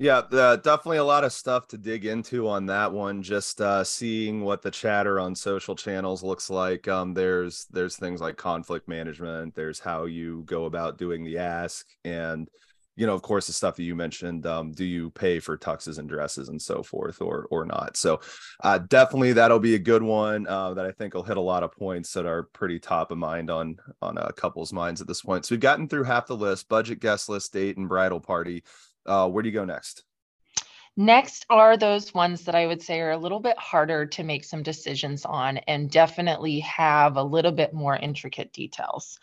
Yeah, 0.00 0.20
uh, 0.32 0.56
definitely 0.56 0.96
a 0.96 1.04
lot 1.04 1.24
of 1.24 1.32
stuff 1.32 1.66
to 1.68 1.76
dig 1.76 2.06
into 2.06 2.48
on 2.48 2.64
that 2.66 2.90
one. 2.90 3.22
Just 3.22 3.60
uh, 3.60 3.84
seeing 3.84 4.40
what 4.40 4.62
the 4.62 4.70
chatter 4.70 5.20
on 5.20 5.34
social 5.34 5.76
channels 5.76 6.22
looks 6.22 6.48
like. 6.48 6.88
Um, 6.88 7.12
there's 7.12 7.66
there's 7.70 7.96
things 7.96 8.22
like 8.22 8.38
conflict 8.38 8.88
management. 8.88 9.54
There's 9.54 9.78
how 9.78 10.06
you 10.06 10.42
go 10.46 10.64
about 10.64 10.96
doing 10.96 11.22
the 11.22 11.36
ask, 11.36 11.86
and 12.02 12.48
you 12.96 13.06
know, 13.06 13.12
of 13.14 13.20
course, 13.20 13.46
the 13.46 13.52
stuff 13.52 13.76
that 13.76 13.82
you 13.82 13.94
mentioned. 13.94 14.46
Um, 14.46 14.72
do 14.72 14.86
you 14.86 15.10
pay 15.10 15.38
for 15.38 15.58
tuxes 15.58 15.98
and 15.98 16.08
dresses 16.08 16.48
and 16.48 16.60
so 16.62 16.82
forth, 16.82 17.20
or 17.20 17.46
or 17.50 17.66
not? 17.66 17.98
So, 17.98 18.20
uh, 18.64 18.78
definitely 18.78 19.34
that'll 19.34 19.58
be 19.58 19.74
a 19.74 19.78
good 19.78 20.02
one 20.02 20.46
uh, 20.46 20.72
that 20.74 20.86
I 20.86 20.92
think 20.92 21.12
will 21.12 21.24
hit 21.24 21.36
a 21.36 21.42
lot 21.42 21.62
of 21.62 21.72
points 21.72 22.14
that 22.14 22.24
are 22.24 22.44
pretty 22.54 22.78
top 22.78 23.10
of 23.12 23.18
mind 23.18 23.50
on 23.50 23.76
on 24.00 24.16
a 24.16 24.32
couple's 24.32 24.72
minds 24.72 25.02
at 25.02 25.06
this 25.06 25.20
point. 25.20 25.44
So 25.44 25.54
we've 25.54 25.60
gotten 25.60 25.88
through 25.88 26.04
half 26.04 26.26
the 26.26 26.36
list: 26.38 26.70
budget, 26.70 27.00
guest 27.00 27.28
list, 27.28 27.52
date, 27.52 27.76
and 27.76 27.86
bridal 27.86 28.18
party. 28.20 28.64
Uh, 29.06 29.28
where 29.28 29.42
do 29.42 29.48
you 29.48 29.54
go 29.54 29.64
next? 29.64 30.04
Next 30.96 31.46
are 31.48 31.76
those 31.76 32.12
ones 32.12 32.44
that 32.44 32.54
I 32.54 32.66
would 32.66 32.82
say 32.82 33.00
are 33.00 33.12
a 33.12 33.18
little 33.18 33.40
bit 33.40 33.58
harder 33.58 34.06
to 34.06 34.24
make 34.24 34.44
some 34.44 34.62
decisions 34.62 35.24
on 35.24 35.58
and 35.58 35.90
definitely 35.90 36.60
have 36.60 37.16
a 37.16 37.22
little 37.22 37.52
bit 37.52 37.72
more 37.72 37.96
intricate 37.96 38.52
details. 38.52 39.18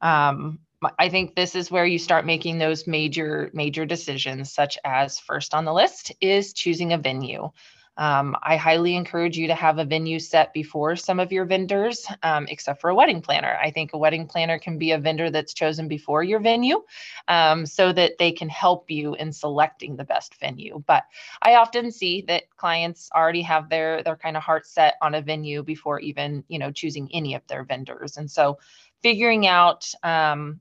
Um, 0.00 0.60
I 0.98 1.10
think 1.10 1.34
this 1.34 1.54
is 1.54 1.70
where 1.70 1.84
you 1.84 1.98
start 1.98 2.24
making 2.24 2.58
those 2.58 2.86
major, 2.86 3.50
major 3.52 3.84
decisions, 3.84 4.52
such 4.52 4.78
as 4.84 5.18
first 5.18 5.54
on 5.54 5.66
the 5.66 5.74
list 5.74 6.12
is 6.20 6.54
choosing 6.54 6.94
a 6.94 6.98
venue. 6.98 7.50
Um, 7.96 8.36
I 8.42 8.56
highly 8.56 8.96
encourage 8.96 9.36
you 9.36 9.48
to 9.48 9.54
have 9.54 9.78
a 9.78 9.84
venue 9.84 10.18
set 10.18 10.52
before 10.54 10.96
some 10.96 11.20
of 11.20 11.32
your 11.32 11.44
vendors, 11.44 12.06
um, 12.22 12.46
except 12.48 12.80
for 12.80 12.90
a 12.90 12.94
wedding 12.94 13.20
planner. 13.20 13.58
I 13.60 13.70
think 13.70 13.92
a 13.92 13.98
wedding 13.98 14.26
planner 14.26 14.58
can 14.58 14.78
be 14.78 14.92
a 14.92 14.98
vendor 14.98 15.30
that's 15.30 15.52
chosen 15.52 15.86
before 15.86 16.22
your 16.22 16.40
venue 16.40 16.82
um, 17.28 17.66
so 17.66 17.92
that 17.92 18.18
they 18.18 18.32
can 18.32 18.48
help 18.48 18.90
you 18.90 19.14
in 19.14 19.32
selecting 19.32 19.96
the 19.96 20.04
best 20.04 20.34
venue. 20.40 20.82
But 20.86 21.04
I 21.42 21.56
often 21.56 21.90
see 21.90 22.22
that 22.28 22.44
clients 22.56 23.10
already 23.14 23.42
have 23.42 23.68
their, 23.68 24.02
their 24.02 24.16
kind 24.16 24.36
of 24.36 24.42
heart 24.42 24.66
set 24.66 24.94
on 25.02 25.14
a 25.14 25.20
venue 25.20 25.62
before 25.62 26.00
even, 26.00 26.44
you 26.48 26.58
know, 26.58 26.70
choosing 26.70 27.10
any 27.12 27.34
of 27.34 27.46
their 27.48 27.64
vendors. 27.64 28.16
And 28.16 28.30
so 28.30 28.58
figuring 29.02 29.46
out, 29.46 29.92
um, 30.02 30.60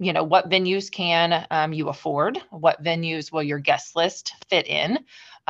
you 0.00 0.14
know 0.14 0.24
what 0.24 0.48
venues 0.48 0.90
can 0.90 1.46
um, 1.50 1.74
you 1.74 1.90
afford 1.90 2.38
what 2.48 2.82
venues 2.82 3.30
will 3.30 3.42
your 3.42 3.58
guest 3.58 3.94
list 3.94 4.32
fit 4.48 4.66
in 4.66 4.98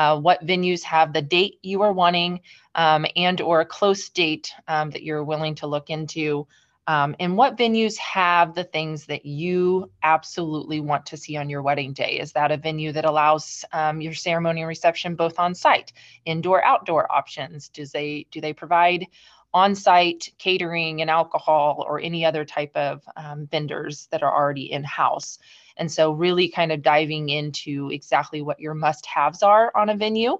uh, 0.01 0.19
what 0.19 0.47
venues 0.47 0.83
have 0.83 1.13
the 1.13 1.21
date 1.21 1.59
you 1.63 1.83
are 1.83 1.93
wanting 1.93 2.41
um, 2.75 3.05
and 3.17 3.43
or 3.43 3.61
a 3.61 3.67
close 3.67 4.09
date 4.09 4.51
um, 4.67 4.89
that 4.89 5.03
you're 5.03 5.23
willing 5.23 5.55
to 5.55 5.67
look 5.67 5.91
into 5.91 6.47
um, 6.87 7.15
and 7.21 7.37
what 7.37 7.59
venues 7.59 7.97
have 7.99 8.55
the 8.55 8.65
things 8.65 9.07
that 9.07 9.25
you 9.27 9.91
absolutely 10.03 10.81
want 10.81 11.07
to 11.07 11.17
see 11.17 11.37
on 11.37 11.49
your 11.49 11.63
wedding 11.63 11.93
day? 11.93 12.19
Is 12.19 12.33
that 12.33 12.51
a 12.51 12.57
venue 12.57 12.91
that 12.93 13.05
allows 13.05 13.65
um, 13.73 14.01
your 14.01 14.15
ceremony 14.15 14.63
and 14.63 14.69
reception 14.69 15.15
both 15.15 15.39
on 15.39 15.55
site 15.55 15.93
indoor 16.25 16.65
outdoor 16.65 17.13
options? 17.13 17.69
Does 17.69 17.93
they 17.93 18.27
do 18.33 18.41
they 18.41 18.53
provide 18.55 19.07
on-site 19.53 20.31
catering 20.39 21.01
and 21.01 21.11
alcohol 21.11 21.85
or 21.87 22.01
any 22.01 22.25
other 22.25 22.45
type 22.45 22.75
of 22.77 23.03
um, 23.17 23.47
vendors 23.47 24.09
that 24.11 24.23
are 24.23 24.35
already 24.35 24.71
in-house. 24.71 25.39
And 25.77 25.91
so 25.91 26.13
really 26.13 26.49
kind 26.49 26.73
of 26.73 26.83
diving 26.83 27.29
into 27.29 27.91
exactly 27.91 28.43
what 28.43 28.61
your 28.61 28.75
must-haves 28.75 29.43
are 29.43 29.73
on 29.75 29.89
a 29.89 29.97
venue 29.97 30.39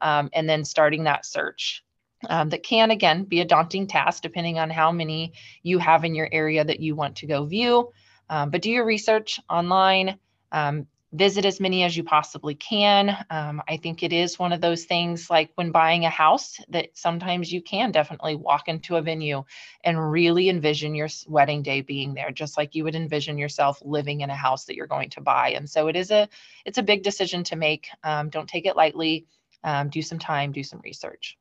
um, 0.00 0.30
and 0.32 0.48
then 0.48 0.64
starting 0.64 1.04
that 1.04 1.26
search. 1.26 1.84
Um, 2.28 2.50
that 2.50 2.62
can 2.62 2.92
again 2.92 3.24
be 3.24 3.40
a 3.40 3.44
daunting 3.44 3.88
task 3.88 4.22
depending 4.22 4.56
on 4.56 4.70
how 4.70 4.92
many 4.92 5.32
you 5.64 5.78
have 5.78 6.04
in 6.04 6.14
your 6.14 6.28
area 6.30 6.64
that 6.64 6.78
you 6.78 6.94
want 6.94 7.16
to 7.16 7.26
go 7.26 7.44
view. 7.44 7.90
Um, 8.30 8.50
but 8.50 8.62
do 8.62 8.70
your 8.70 8.84
research 8.84 9.40
online. 9.50 10.18
Um, 10.52 10.86
visit 11.12 11.44
as 11.44 11.60
many 11.60 11.82
as 11.82 11.96
you 11.96 12.02
possibly 12.02 12.54
can. 12.54 13.16
Um, 13.28 13.62
I 13.68 13.76
think 13.76 14.02
it 14.02 14.12
is 14.12 14.38
one 14.38 14.52
of 14.52 14.60
those 14.60 14.84
things 14.84 15.28
like 15.28 15.50
when 15.56 15.70
buying 15.70 16.04
a 16.04 16.10
house 16.10 16.58
that 16.70 16.88
sometimes 16.94 17.52
you 17.52 17.60
can 17.60 17.90
definitely 17.90 18.34
walk 18.34 18.68
into 18.68 18.96
a 18.96 19.02
venue 19.02 19.44
and 19.84 20.10
really 20.10 20.48
envision 20.48 20.94
your 20.94 21.08
wedding 21.26 21.62
day 21.62 21.82
being 21.82 22.14
there, 22.14 22.30
just 22.30 22.56
like 22.56 22.74
you 22.74 22.84
would 22.84 22.94
envision 22.94 23.36
yourself 23.36 23.82
living 23.84 24.22
in 24.22 24.30
a 24.30 24.34
house 24.34 24.64
that 24.64 24.74
you're 24.74 24.86
going 24.86 25.10
to 25.10 25.20
buy. 25.20 25.50
And 25.50 25.68
so 25.68 25.88
it 25.88 25.96
is 25.96 26.10
a 26.10 26.28
it's 26.64 26.78
a 26.78 26.82
big 26.82 27.02
decision 27.02 27.44
to 27.44 27.56
make. 27.56 27.88
Um, 28.02 28.30
don't 28.30 28.48
take 28.48 28.66
it 28.66 28.76
lightly. 28.76 29.26
Um, 29.64 29.90
do 29.90 30.02
some 30.02 30.18
time, 30.18 30.50
do 30.50 30.64
some 30.64 30.80
research. 30.82 31.38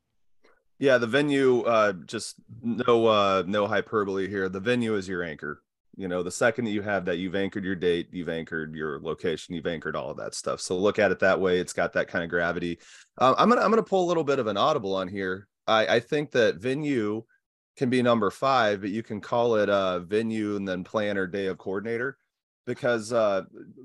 Yeah, 0.79 0.97
the 0.97 1.07
venue. 1.07 1.61
Uh, 1.61 1.93
just 2.05 2.35
no 2.61 3.07
uh, 3.07 3.43
no 3.47 3.67
hyperbole 3.67 4.27
here. 4.27 4.49
The 4.49 4.59
venue 4.59 4.95
is 4.95 5.07
your 5.07 5.23
anchor 5.23 5.61
you 5.95 6.07
know 6.07 6.23
the 6.23 6.31
second 6.31 6.65
that 6.65 6.71
you 6.71 6.81
have 6.81 7.05
that 7.05 7.17
you've 7.17 7.35
anchored 7.35 7.63
your 7.63 7.75
date 7.75 8.07
you've 8.11 8.29
anchored 8.29 8.75
your 8.75 8.99
location 8.99 9.53
you've 9.53 9.67
anchored 9.67 9.95
all 9.95 10.09
of 10.09 10.17
that 10.17 10.33
stuff. 10.33 10.61
So 10.61 10.77
look 10.77 10.99
at 10.99 11.11
it 11.11 11.19
that 11.19 11.39
way 11.39 11.59
it's 11.59 11.73
got 11.73 11.93
that 11.93 12.07
kind 12.07 12.23
of 12.23 12.29
gravity. 12.29 12.79
Um, 13.17 13.35
i'm 13.37 13.49
gonna 13.49 13.61
i'm 13.61 13.71
gonna 13.71 13.83
pull 13.83 14.05
a 14.05 14.09
little 14.09 14.23
bit 14.23 14.39
of 14.39 14.47
an 14.47 14.57
audible 14.57 14.95
on 14.95 15.07
here. 15.07 15.47
I 15.67 15.95
i 15.95 15.99
think 15.99 16.31
that 16.31 16.57
venue 16.57 17.23
can 17.77 17.89
be 17.89 18.01
number 18.01 18.29
five 18.29 18.81
but 18.81 18.89
you 18.89 19.03
can 19.03 19.21
call 19.21 19.55
it 19.55 19.69
a 19.69 20.03
venue 20.05 20.55
and 20.55 20.67
then 20.67 20.83
planner 20.83 21.27
day 21.27 21.47
of 21.47 21.57
coordinator 21.57 22.17
because 22.65 23.11
uh, 23.11 23.43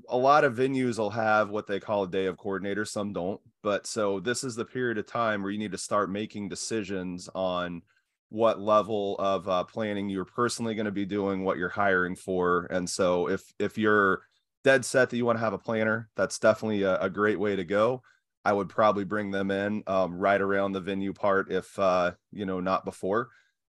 a 0.09 0.17
lot 0.17 0.43
of 0.43 0.55
venues 0.55 0.97
will 0.97 1.09
have 1.09 1.49
what 1.49 1.67
they 1.67 1.79
call 1.79 2.03
a 2.03 2.07
day 2.09 2.25
of 2.25 2.37
coordinator 2.37 2.85
some 2.85 3.11
don't. 3.11 3.41
But 3.63 3.87
so 3.87 4.19
this 4.19 4.43
is 4.43 4.55
the 4.55 4.65
period 4.65 4.97
of 4.97 5.07
time 5.07 5.41
where 5.41 5.51
you 5.51 5.57
need 5.57 5.71
to 5.71 5.77
start 5.77 6.11
making 6.11 6.49
decisions 6.49 7.27
on 7.33 7.81
what 8.29 8.59
level 8.59 9.15
of 9.19 9.47
uh, 9.47 9.63
planning 9.63 10.09
you're 10.09 10.25
personally 10.25 10.75
going 10.75 10.85
to 10.85 10.91
be 10.91 11.05
doing, 11.05 11.43
what 11.43 11.57
you're 11.57 11.69
hiring 11.69 12.15
for. 12.15 12.67
And 12.69 12.89
so 12.89 13.29
if 13.29 13.53
if 13.59 13.77
you're 13.77 14.21
dead 14.63 14.83
set 14.83 15.09
that 15.09 15.17
you 15.17 15.25
want 15.25 15.37
to 15.37 15.43
have 15.43 15.53
a 15.53 15.57
planner, 15.57 16.09
that's 16.15 16.39
definitely 16.39 16.83
a, 16.83 16.99
a 16.99 17.09
great 17.09 17.39
way 17.39 17.55
to 17.55 17.63
go. 17.63 18.01
I 18.43 18.53
would 18.53 18.69
probably 18.69 19.03
bring 19.03 19.31
them 19.31 19.51
in 19.51 19.83
um, 19.87 20.17
right 20.17 20.39
around 20.39 20.71
the 20.71 20.79
venue 20.81 21.13
part, 21.13 21.51
if 21.51 21.77
uh, 21.79 22.11
you 22.31 22.45
know, 22.45 22.59
not 22.59 22.85
before. 22.85 23.29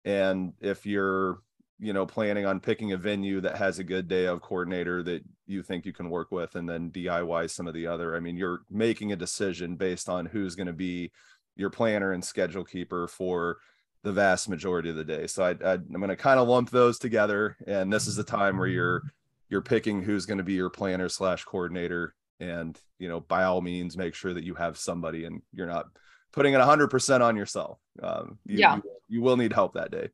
And 0.05 0.53
if 0.59 0.85
you're, 0.85 1.39
you 1.79 1.93
know, 1.93 2.05
planning 2.05 2.45
on 2.45 2.59
picking 2.59 2.91
a 2.91 2.97
venue 2.97 3.41
that 3.41 3.57
has 3.57 3.79
a 3.79 3.83
good 3.83 4.07
day 4.07 4.25
of 4.25 4.41
coordinator 4.41 5.03
that 5.03 5.23
you 5.47 5.63
think 5.63 5.85
you 5.85 5.93
can 5.93 6.09
work 6.09 6.31
with, 6.31 6.55
and 6.55 6.67
then 6.67 6.91
DIY 6.91 7.49
some 7.49 7.67
of 7.67 7.73
the 7.73 7.87
other. 7.87 8.15
I 8.15 8.19
mean, 8.19 8.37
you're 8.37 8.61
making 8.69 9.11
a 9.11 9.15
decision 9.17 9.75
based 9.75 10.09
on 10.09 10.25
who's 10.25 10.55
going 10.55 10.67
to 10.67 10.73
be 10.73 11.11
your 11.55 11.69
planner 11.69 12.13
and 12.13 12.23
schedule 12.23 12.63
keeper 12.63 13.07
for 13.07 13.57
the 14.03 14.11
vast 14.11 14.49
majority 14.49 14.89
of 14.89 14.95
the 14.95 15.03
day. 15.03 15.27
So 15.27 15.43
I, 15.43 15.55
I 15.65 15.73
am 15.73 15.93
going 15.93 16.09
to 16.09 16.15
kind 16.15 16.39
of 16.39 16.47
lump 16.47 16.69
those 16.69 16.99
together, 16.99 17.57
and 17.65 17.91
this 17.91 18.07
is 18.07 18.15
the 18.15 18.23
time 18.23 18.57
where 18.57 18.67
you're 18.67 19.03
you're 19.49 19.61
picking 19.61 20.01
who's 20.01 20.25
going 20.25 20.39
to 20.39 20.43
be 20.43 20.53
your 20.53 20.69
planner 20.69 21.09
slash 21.09 21.43
coordinator, 21.45 22.13
and 22.39 22.79
you 22.99 23.07
know 23.07 23.21
by 23.21 23.43
all 23.43 23.61
means 23.61 23.97
make 23.97 24.13
sure 24.13 24.33
that 24.33 24.43
you 24.43 24.55
have 24.55 24.77
somebody 24.77 25.25
and 25.25 25.41
you're 25.53 25.67
not 25.67 25.85
putting 26.31 26.53
it 26.53 26.59
100% 26.59 27.21
on 27.21 27.35
yourself. 27.35 27.79
Um, 28.01 28.39
you, 28.45 28.57
yeah, 28.57 28.75
you, 28.75 28.83
you 29.07 29.21
will 29.21 29.37
need 29.37 29.53
help 29.53 29.73
that 29.75 29.91
day. 29.91 30.09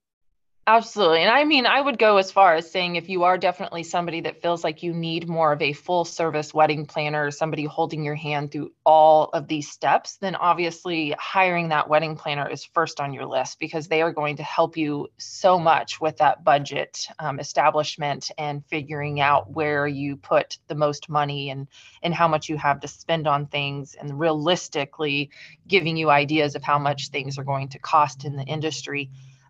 Absolutely. 0.71 1.21
And 1.21 1.31
I 1.31 1.45
mean, 1.45 1.65
I 1.65 1.81
would 1.81 1.97
go 1.97 2.17
as 2.17 2.31
far 2.31 2.53
as 2.53 2.69
saying 2.69 2.95
if 2.95 3.09
you 3.09 3.23
are 3.23 3.39
definitely 3.39 3.81
somebody 3.81 4.21
that 4.21 4.39
feels 4.39 4.63
like 4.63 4.83
you 4.83 4.93
need 4.93 5.27
more 5.27 5.51
of 5.51 5.63
a 5.63 5.73
full 5.73 6.05
service 6.05 6.53
wedding 6.53 6.85
planner, 6.85 7.31
somebody 7.31 7.65
holding 7.65 8.03
your 8.03 8.13
hand 8.13 8.51
through 8.51 8.71
all 8.85 9.31
of 9.33 9.47
these 9.47 9.67
steps, 9.71 10.17
then 10.17 10.35
obviously 10.35 11.15
hiring 11.17 11.69
that 11.69 11.89
wedding 11.89 12.15
planner 12.15 12.47
is 12.47 12.63
first 12.65 12.99
on 12.99 13.13
your 13.15 13.25
list 13.25 13.57
because 13.59 13.87
they 13.87 14.03
are 14.03 14.13
going 14.13 14.35
to 14.35 14.43
help 14.43 14.77
you 14.77 15.07
so 15.17 15.57
much 15.57 15.99
with 15.99 16.17
that 16.17 16.43
budget 16.43 17.07
um, 17.17 17.39
establishment 17.39 18.29
and 18.37 18.63
figuring 18.67 19.19
out 19.19 19.49
where 19.49 19.87
you 19.87 20.17
put 20.17 20.59
the 20.67 20.75
most 20.75 21.09
money 21.09 21.49
and, 21.49 21.67
and 22.03 22.13
how 22.13 22.27
much 22.27 22.47
you 22.47 22.57
have 22.57 22.79
to 22.79 22.87
spend 22.87 23.25
on 23.27 23.47
things 23.47 23.95
and 23.99 24.19
realistically 24.19 25.31
giving 25.67 25.97
you 25.97 26.11
ideas 26.11 26.53
of 26.53 26.61
how 26.61 26.77
much 26.77 27.07
things 27.07 27.39
are 27.39 27.43
going 27.43 27.69
to 27.69 27.79
cost 27.79 28.23
in 28.23 28.35
the 28.35 28.43
industry 28.43 29.09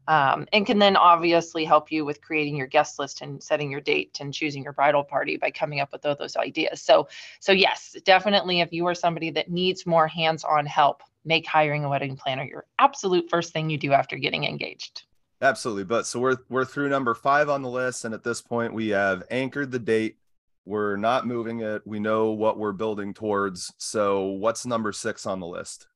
um, 0.10 0.48
and 0.51 0.66
can 0.66 0.80
then 0.80 0.98
obviously 0.98 1.63
help 1.63 1.92
you 1.92 2.04
with 2.04 2.20
creating 2.20 2.56
your 2.58 2.66
guest 2.66 2.98
list 2.98 3.22
and 3.22 3.42
setting 3.42 3.70
your 3.70 3.80
date 3.80 4.18
and 4.20 4.34
choosing 4.34 4.63
your 4.63 4.74
bridal 4.74 5.04
party 5.04 5.38
by 5.38 5.51
coming 5.51 5.82
up 5.82 5.92
with 5.92 6.04
all 6.04 6.16
those 6.16 6.36
ideas. 6.36 6.82
So, 6.82 7.08
so 7.39 7.51
yes, 7.51 7.96
definitely, 8.06 8.60
if 8.60 8.74
you 8.74 8.88
are 8.88 8.96
somebody 8.96 9.30
that 9.30 9.51
needs 9.51 9.86
more 9.86 10.08
hands-on 10.08 10.66
help, 10.66 11.04
make 11.25 11.46
hiring 11.46 11.86
a 11.86 11.89
wedding 11.89 12.16
planner 12.16 12.44
your 12.44 12.66
absolute 12.80 13.30
first 13.30 13.54
thing 13.54 13.70
you 13.70 13.78
do 13.78 13.94
after 13.94 14.18
getting 14.18 14.46
engaged. 14.46 15.04
Absolutely, 15.44 15.84
but 15.84 16.08
so 16.08 16.20
we're 16.20 16.38
we're 16.50 16.66
through 16.66 16.89
number 16.89 17.13
five 17.13 17.48
on 17.48 17.62
the 17.62 17.70
list, 17.70 18.04
and 18.04 18.13
at 18.16 18.24
this 18.24 18.42
point, 18.42 18.74
we 18.74 18.89
have 18.89 19.24
anchored 19.30 19.72
the 19.72 19.78
date. 19.78 20.18
We're 20.66 20.98
not 20.98 21.28
moving 21.28 21.60
it. 21.60 21.84
We 21.86 22.00
know 22.00 22.32
what 22.32 22.58
we're 22.58 22.72
building 22.72 23.13
towards. 23.13 23.72
So, 23.78 24.25
what's 24.25 24.66
number 24.66 24.92
six 24.92 25.28
on 25.28 25.39
the 25.39 25.48
list? 25.48 25.88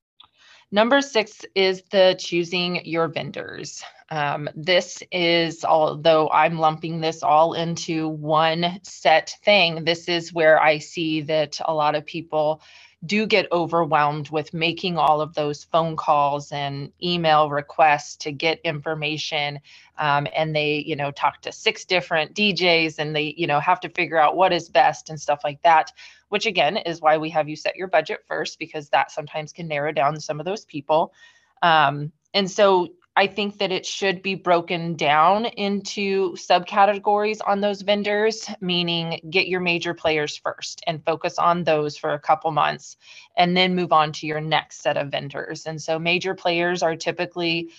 Number 0.74 1.02
six 1.02 1.46
is 1.54 1.84
the 1.92 2.16
choosing 2.18 2.84
your 2.84 3.08
vendors. 3.08 3.84
Um, 4.10 4.50
this 4.56 5.04
is, 5.12 5.64
although 5.64 6.32
I'm 6.32 6.58
lumping 6.58 7.00
this 7.00 7.22
all 7.22 7.54
into 7.54 8.08
one 8.08 8.80
set 8.82 9.38
thing, 9.46 9.86
this 9.86 10.10
is 10.10 10.34
where 10.34 10.60
I 10.60 10.80
see 10.80 11.22
that 11.22 11.60
a 11.64 11.72
lot 11.72 11.94
of 11.94 12.08
people 12.08 12.60
do 13.06 13.26
get 13.26 13.52
overwhelmed 13.52 14.30
with 14.30 14.54
making 14.54 14.98
all 14.98 15.20
of 15.20 15.34
those 15.34 15.66
phone 15.66 15.96
calls 15.96 16.52
and 16.52 16.92
email 17.04 17.50
requests 17.50 18.16
to 18.16 18.32
get 18.32 18.60
information 18.64 19.60
um, 19.98 20.28
and 20.36 20.56
they 20.56 20.78
you 20.78 20.96
know 20.96 21.12
talk 21.12 21.42
to 21.42 21.52
six 21.52 21.86
different 21.86 22.34
djs 22.34 23.00
and 23.00 23.16
they 23.16 23.34
you 23.38 23.48
know 23.48 23.60
have 23.60 23.80
to 23.80 23.90
figure 23.90 24.18
out 24.18 24.36
what 24.36 24.54
is 24.54 24.70
best 24.70 25.10
and 25.10 25.20
stuff 25.20 25.42
like 25.44 25.62
that 25.64 25.92
which 26.34 26.48
again 26.48 26.78
is 26.78 27.00
why 27.00 27.16
we 27.16 27.30
have 27.30 27.48
you 27.48 27.56
set 27.56 27.76
your 27.76 27.88
budget 27.88 28.24
first 28.28 28.58
because 28.58 28.90
that 28.90 29.12
sometimes 29.12 29.54
can 29.54 29.68
narrow 29.68 29.92
down 29.92 30.20
some 30.20 30.40
of 30.40 30.48
those 30.48 30.66
people. 30.66 31.14
Um, 31.62 32.12
and 32.34 32.50
so 32.50 32.88
I 33.16 33.28
think 33.28 33.60
that 33.60 33.72
it 33.72 33.86
should 33.86 34.24
be 34.24 34.34
broken 34.34 34.96
down 34.96 35.46
into 35.46 36.34
subcategories 36.34 37.40
on 37.46 37.62
those 37.62 37.82
vendors, 37.82 38.50
meaning 38.60 39.20
get 39.30 39.48
your 39.48 39.60
major 39.60 39.94
players 39.94 40.36
first 40.36 40.84
and 40.88 41.06
focus 41.06 41.38
on 41.38 41.64
those 41.64 41.96
for 41.96 42.14
a 42.14 42.20
couple 42.20 42.50
months 42.52 42.98
and 43.38 43.56
then 43.56 43.76
move 43.76 43.92
on 43.92 44.14
to 44.14 44.26
your 44.26 44.42
next 44.42 44.82
set 44.82 44.98
of 44.98 45.12
vendors. 45.12 45.68
And 45.68 45.80
so 45.80 46.00
major 46.00 46.34
players 46.34 46.82
are 46.82 46.96
typically 46.96 47.70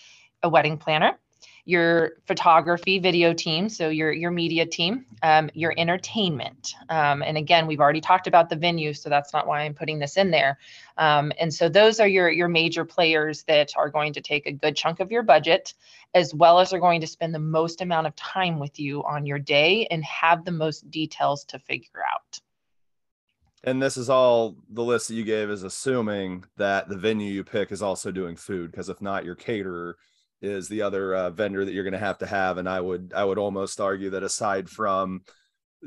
a 0.43 0.49
wedding 0.49 0.79
planner, 0.79 1.19
your 1.65 2.13
photography 2.27 2.99
video 2.99 3.33
team 3.33 3.69
so 3.69 3.89
your 3.89 4.13
your 4.13 4.31
media 4.31 4.67
team 4.67 5.07
um, 5.23 5.49
your 5.55 5.75
entertainment. 5.79 6.75
Um, 6.89 7.23
and 7.23 7.37
again 7.39 7.67
we've 7.67 7.81
already 7.81 8.01
talked 8.01 8.27
about 8.27 8.51
the 8.51 8.57
venue 8.57 8.93
so 8.93 9.09
that's 9.09 9.33
not 9.33 9.47
why 9.47 9.63
i'm 9.63 9.75
putting 9.75 9.99
this 9.99 10.17
in 10.17 10.31
there. 10.31 10.59
Um, 10.97 11.33
and 11.39 11.53
so 11.53 11.69
those 11.69 12.01
are 12.01 12.09
your 12.09 12.31
your 12.31 12.49
major 12.49 12.85
players 12.85 13.43
that 13.45 13.73
are 13.77 13.89
going 13.89 14.13
to 14.15 14.21
take 14.21 14.47
a 14.47 14.53
good 14.53 14.77
chunk 14.77 15.01
of 15.01 15.11
your 15.11 15.23
budget 15.23 15.75
as 16.15 16.33
well 16.33 16.61
as 16.61 16.73
are 16.73 16.79
going 16.79 17.01
to 17.01 17.07
spend 17.07 17.35
the 17.35 17.41
most 17.41 17.81
amount 17.81 18.07
of 18.07 18.15
time 18.15 18.59
with 18.61 18.79
you 18.79 19.03
on 19.05 19.27
your 19.27 19.39
day 19.39 19.87
and 19.91 20.05
have 20.05 20.45
the 20.45 20.53
most 20.53 20.89
details 20.91 21.45
to 21.45 21.59
figure 21.59 22.01
out. 22.13 22.41
And 23.65 23.83
this 23.83 23.97
is 23.97 24.11
all 24.11 24.57
the 24.69 24.85
list 24.85 25.09
that 25.09 25.15
you 25.15 25.25
gave 25.25 25.51
is 25.51 25.63
assuming 25.63 26.45
that 26.57 26.89
the 26.89 26.99
venue 26.99 27.33
you 27.33 27.43
pick 27.43 27.73
is 27.73 27.83
also 27.83 28.13
doing 28.13 28.37
food 28.37 28.71
because 28.71 28.91
if 28.91 29.01
not 29.01 29.25
your 29.25 29.35
caterer 29.35 29.97
is 30.43 30.69
the 30.69 30.83
other 30.83 31.15
uh, 31.15 31.31
vendor 31.31 31.65
that 31.65 31.73
you're 31.73 31.85
going 31.85 31.93
to 31.93 31.99
have 31.99 32.19
to 32.19 32.27
have. 32.27 32.59
And 32.59 32.69
i 32.69 32.81
would 32.81 33.13
i 33.15 33.25
would 33.25 33.39
almost 33.39 33.81
argue 33.81 34.11
that 34.11 34.23
aside 34.23 34.69
from 34.69 35.23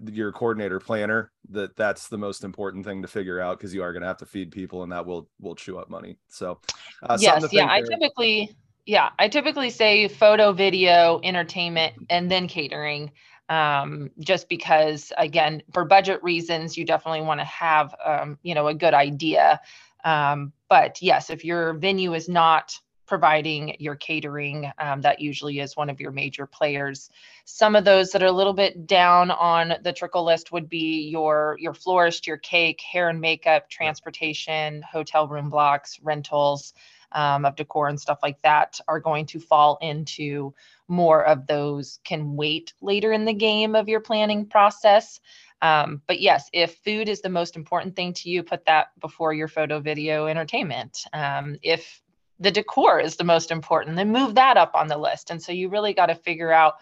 your 0.06 0.32
coordinator 0.32 0.80
planner 0.80 1.32
that 1.50 1.76
that's 1.76 2.08
the 2.08 2.18
most 2.18 2.44
important 2.44 2.86
thing 2.86 3.02
to 3.02 3.08
figure 3.08 3.40
out 3.40 3.58
because 3.58 3.74
you 3.74 3.82
are 3.82 3.94
going 3.94 4.02
to 4.02 4.08
have 4.08 4.18
to 4.18 4.26
feed 4.26 4.52
people 4.52 4.84
and 4.84 4.92
that 4.92 5.06
will 5.06 5.30
will 5.40 5.56
chew 5.56 5.78
up 5.78 5.90
money. 5.90 6.18
So 6.28 6.60
uh, 7.04 7.18
yes. 7.20 7.48
yeah 7.52 7.70
i 7.70 7.82
typically 7.82 8.56
yeah 8.86 9.10
i 9.20 9.28
typically 9.28 9.70
say 9.70 10.08
photo 10.08 10.52
video 10.52 11.20
entertainment 11.24 11.96
and 12.10 12.30
then 12.30 12.48
catering 12.48 13.12
um, 13.50 14.12
just 14.20 14.50
because 14.50 15.14
again 15.18 15.64
for 15.72 15.86
budget 15.86 16.22
reasons 16.22 16.78
you 16.78 16.86
definitely 16.86 17.22
want 17.22 17.40
to 17.40 17.46
have 17.46 17.96
um, 18.06 18.38
you 18.44 18.54
know 18.54 18.68
a 18.68 18.74
good 18.74 18.94
idea. 18.94 19.60
Um, 20.04 20.54
but 20.70 21.02
yes 21.02 21.30
if 21.30 21.44
your 21.44 21.74
venue 21.74 22.14
is 22.14 22.30
not 22.30 22.74
providing 23.08 23.76
your 23.80 23.96
catering. 23.96 24.72
Um, 24.78 25.02
that 25.02 25.20
usually 25.20 25.60
is 25.60 25.76
one 25.76 25.90
of 25.90 26.00
your 26.00 26.12
major 26.12 26.46
players. 26.46 27.10
Some 27.46 27.76
of 27.76 27.86
those 27.86 28.12
that 28.12 28.22
are 28.22 28.28
a 28.28 28.32
little 28.32 28.54
bit 28.54 28.86
down 28.86 29.32
on 29.32 29.74
the 29.82 29.94
trickle 29.94 30.26
list 30.26 30.52
would 30.52 30.70
be 30.70 31.08
your 31.10 31.58
your 31.60 31.74
florist, 31.74 32.28
your 32.28 32.38
cake, 32.38 32.82
hair 32.82 33.10
and 33.10 33.22
makeup, 33.22 33.70
transportation, 33.70 34.82
hotel 34.82 35.28
room 35.28 35.50
blocks, 35.50 36.00
rentals 36.04 36.74
um, 37.12 37.46
of 37.46 37.56
decor 37.56 37.88
and 37.88 38.00
stuff 38.00 38.20
like 38.22 38.42
that 38.42 38.80
are 38.88 39.00
going 39.00 39.26
to 39.28 39.40
fall 39.40 39.78
into 39.82 40.54
more 40.88 41.26
of 41.26 41.48
those 41.48 42.00
can 42.04 42.36
wait 42.36 42.74
later 42.82 43.12
in 43.12 43.26
the 43.26 43.34
game 43.34 43.76
of 43.76 43.90
your 43.90 44.00
planning 44.00 44.46
process. 44.46 45.20
Um, 45.62 46.02
but 46.08 46.20
yes, 46.20 46.50
if 46.54 46.76
food 46.84 47.10
is 47.10 47.22
the 47.22 47.30
most 47.30 47.56
important 47.56 47.96
thing 47.96 48.14
to 48.14 48.30
you, 48.30 48.44
put 48.44 48.66
that 48.66 48.88
before 49.00 49.34
your 49.34 49.48
photo, 49.48 49.80
video, 49.80 50.28
entertainment. 50.28 51.06
Um, 51.14 51.58
if 51.64 52.02
the 52.40 52.52
decor 52.52 53.00
is 53.00 53.16
the 53.16 53.24
most 53.24 53.52
important 53.52 53.96
then 53.96 54.12
move 54.12 54.36
that 54.36 54.58
up 54.58 54.72
on 54.76 54.88
the 54.88 54.98
list. 54.98 55.32
And 55.32 55.42
so 55.42 55.52
you 55.52 55.70
really 55.70 55.94
got 55.94 56.08
to 56.08 56.16
figure 56.16 56.52
out 56.52 56.76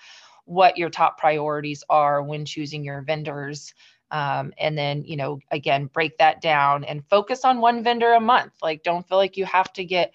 what 0.46 0.78
your 0.78 0.90
top 0.90 1.18
priorities 1.18 1.84
are 1.90 2.22
when 2.22 2.46
choosing 2.46 2.84
your 2.84 3.02
vendors 3.02 3.74
um, 4.12 4.54
and 4.58 4.78
then 4.78 5.04
you 5.04 5.18
know 5.18 5.40
again 5.52 5.88
break 5.88 6.18
that 6.20 6.42
down 6.42 6.84
and 6.84 7.08
focus 7.10 7.44
on 7.44 7.62
one 7.62 7.84
vendor 7.84 8.14
a 8.14 8.20
month. 8.20 8.54
Like 8.62 8.84
don't 8.84 9.08
feel 9.08 9.18
like 9.18 9.38
you 9.38 9.46
have 9.46 9.72
to 9.74 9.84
get 9.84 10.14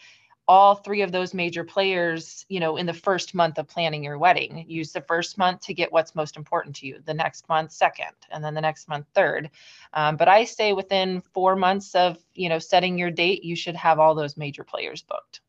all 0.50 0.74
three 0.74 1.02
of 1.02 1.12
those 1.12 1.32
major 1.32 1.62
players, 1.62 2.44
you 2.48 2.58
know, 2.58 2.76
in 2.76 2.84
the 2.84 2.92
first 2.92 3.36
month 3.36 3.56
of 3.56 3.68
planning 3.68 4.02
your 4.02 4.18
wedding. 4.18 4.64
Use 4.66 4.90
the 4.90 5.00
first 5.00 5.38
month 5.38 5.60
to 5.60 5.72
get 5.72 5.92
what's 5.92 6.16
most 6.16 6.36
important 6.36 6.74
to 6.74 6.88
you, 6.88 7.00
the 7.04 7.14
next 7.14 7.48
month 7.48 7.70
second, 7.70 8.16
and 8.32 8.42
then 8.42 8.52
the 8.52 8.60
next 8.60 8.88
month 8.88 9.06
third. 9.14 9.48
Um, 9.94 10.16
but 10.16 10.26
I 10.26 10.42
say 10.42 10.72
within 10.72 11.20
four 11.20 11.54
months 11.54 11.94
of, 11.94 12.18
you 12.34 12.48
know, 12.48 12.58
setting 12.58 12.98
your 12.98 13.12
date, 13.12 13.44
you 13.44 13.54
should 13.54 13.76
have 13.76 14.00
all 14.00 14.16
those 14.16 14.36
major 14.36 14.64
players 14.64 15.02
booked. 15.02 15.40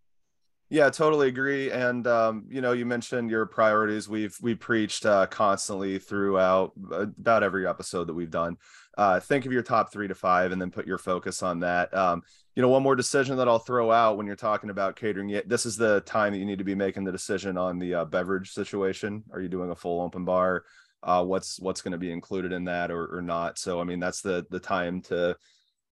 Yeah, 0.71 0.89
totally 0.89 1.27
agree. 1.27 1.69
And 1.69 2.07
um, 2.07 2.45
you 2.49 2.61
know, 2.61 2.71
you 2.71 2.85
mentioned 2.85 3.29
your 3.29 3.45
priorities. 3.45 4.07
We've 4.07 4.33
we 4.41 4.55
preached 4.55 5.05
uh, 5.05 5.27
constantly 5.27 5.99
throughout 5.99 6.71
uh, 6.89 7.07
about 7.19 7.43
every 7.43 7.67
episode 7.67 8.05
that 8.07 8.13
we've 8.13 8.31
done. 8.31 8.55
Uh, 8.97 9.19
think 9.19 9.45
of 9.45 9.51
your 9.51 9.63
top 9.63 9.91
three 9.91 10.07
to 10.07 10.15
five, 10.15 10.53
and 10.53 10.61
then 10.61 10.71
put 10.71 10.87
your 10.87 10.97
focus 10.97 11.43
on 11.43 11.59
that. 11.59 11.93
Um, 11.93 12.21
you 12.55 12.61
know, 12.61 12.69
one 12.69 12.83
more 12.83 12.95
decision 12.95 13.35
that 13.35 13.49
I'll 13.49 13.59
throw 13.59 13.91
out 13.91 14.15
when 14.15 14.25
you're 14.25 14.37
talking 14.37 14.69
about 14.69 14.95
catering. 14.95 15.41
This 15.45 15.65
is 15.65 15.75
the 15.75 15.99
time 16.05 16.31
that 16.31 16.39
you 16.39 16.45
need 16.45 16.59
to 16.59 16.63
be 16.63 16.75
making 16.75 17.03
the 17.03 17.11
decision 17.11 17.57
on 17.57 17.77
the 17.77 17.93
uh, 17.93 18.05
beverage 18.05 18.51
situation. 18.51 19.25
Are 19.33 19.41
you 19.41 19.49
doing 19.49 19.71
a 19.71 19.75
full 19.75 19.99
open 20.01 20.23
bar? 20.23 20.63
Uh, 21.03 21.25
what's 21.25 21.59
what's 21.59 21.81
going 21.81 21.91
to 21.91 21.97
be 21.97 22.13
included 22.13 22.53
in 22.53 22.63
that 22.63 22.91
or, 22.91 23.17
or 23.17 23.21
not? 23.21 23.59
So, 23.59 23.81
I 23.81 23.83
mean, 23.83 23.99
that's 23.99 24.21
the 24.21 24.45
the 24.49 24.59
time 24.61 25.01
to 25.03 25.35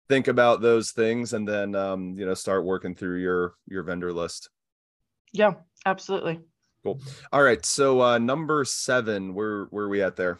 think 0.09 0.27
about 0.27 0.59
those 0.59 0.91
things 0.91 1.31
and 1.31 1.47
then 1.47 1.75
um, 1.75 2.19
you 2.19 2.25
know 2.25 2.33
start 2.33 2.65
working 2.65 2.93
through 2.93 3.21
your 3.21 3.53
your 3.67 3.83
vendor 3.83 4.11
list. 4.11 4.49
Yeah, 5.31 5.53
absolutely. 5.85 6.39
Cool. 6.83 7.01
All 7.33 7.41
right. 7.41 7.65
So 7.65 8.01
uh, 8.01 8.17
number 8.19 8.63
seven, 8.63 9.33
where 9.33 9.65
where 9.65 9.85
are 9.85 9.89
we 9.89 10.01
at 10.01 10.15
there? 10.15 10.39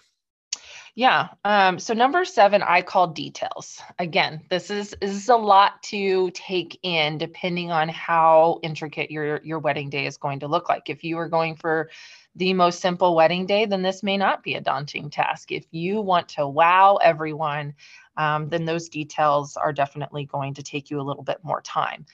Yeah. 0.97 1.27
Um, 1.43 1.77
so 1.77 1.93
number 1.93 2.23
seven, 2.23 2.63
I 2.63 2.81
call 2.81 3.07
details. 3.07 3.81
Again, 3.99 4.41
this 4.49 4.69
is 4.69 4.95
this 5.01 5.11
is 5.11 5.27
a 5.27 5.35
lot 5.35 5.83
to 5.83 6.31
take 6.31 6.79
in 6.83 7.17
depending 7.17 7.69
on 7.69 7.89
how 7.89 8.59
intricate 8.63 9.11
your 9.11 9.41
your 9.43 9.59
wedding 9.59 9.89
day 9.89 10.05
is 10.05 10.15
going 10.15 10.39
to 10.39 10.47
look 10.47 10.69
like. 10.69 10.89
If 10.89 11.03
you 11.03 11.17
are 11.17 11.27
going 11.27 11.57
for 11.57 11.89
the 12.35 12.53
most 12.53 12.79
simple 12.79 13.13
wedding 13.13 13.45
day, 13.45 13.65
then 13.65 13.81
this 13.81 14.03
may 14.03 14.15
not 14.15 14.41
be 14.41 14.55
a 14.55 14.61
daunting 14.61 15.09
task. 15.09 15.51
If 15.51 15.65
you 15.71 15.99
want 15.99 16.29
to 16.29 16.47
wow 16.47 16.95
everyone, 16.97 17.73
um, 18.15 18.47
then 18.47 18.63
those 18.63 18.87
details 18.87 19.57
are 19.57 19.73
definitely 19.73 20.25
going 20.25 20.53
to 20.53 20.63
take 20.63 20.89
you 20.89 21.01
a 21.01 21.03
little 21.03 21.23
bit 21.23 21.39
more 21.43 21.61
time. 21.61 22.05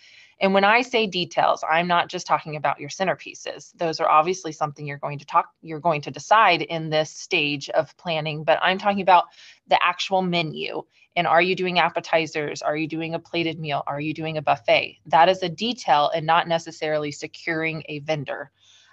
And 0.42 0.56
when 0.56 0.64
I 0.64 0.82
say 0.82 1.06
details, 1.06 1.64
I'm 1.70 1.88
not 1.88 2.10
just 2.10 2.26
talking 2.26 2.56
about 2.56 2.80
your 2.80 2.90
centerpieces. 2.90 3.72
Those 3.78 4.00
are 4.00 4.10
obviously 4.10 4.52
something 4.52 4.88
you're 4.88 4.98
going 4.98 5.20
to 5.20 5.26
talk, 5.26 5.50
you're 5.62 5.80
going 5.80 6.02
to 6.02 6.12
decide 6.12 6.64
in 6.64 6.90
this 6.90 7.12
stage 7.12 7.70
of 7.70 7.96
planning, 7.96 8.44
but 8.44 8.58
I'm 8.64 8.80
talking 8.80 9.02
about 9.02 9.26
the 9.68 9.82
actual 9.82 10.24
menu. 10.24 10.82
And 11.16 11.28
are 11.28 11.42
you 11.44 11.56
doing 11.56 11.78
appetizers? 11.78 12.64
Are 12.64 12.76
you 12.76 12.88
doing 12.88 13.14
a 13.14 13.20
plated 13.20 13.60
meal? 13.60 13.84
Are 13.86 14.02
you 14.02 14.16
doing 14.16 14.38
a 14.38 14.42
buffet? 14.42 14.98
That 15.06 15.30
is 15.30 15.44
a 15.44 15.50
detail 15.50 16.10
and 16.14 16.26
not 16.26 16.48
necessarily 16.48 17.12
securing 17.12 17.84
a 17.88 18.00
vendor. 18.00 18.50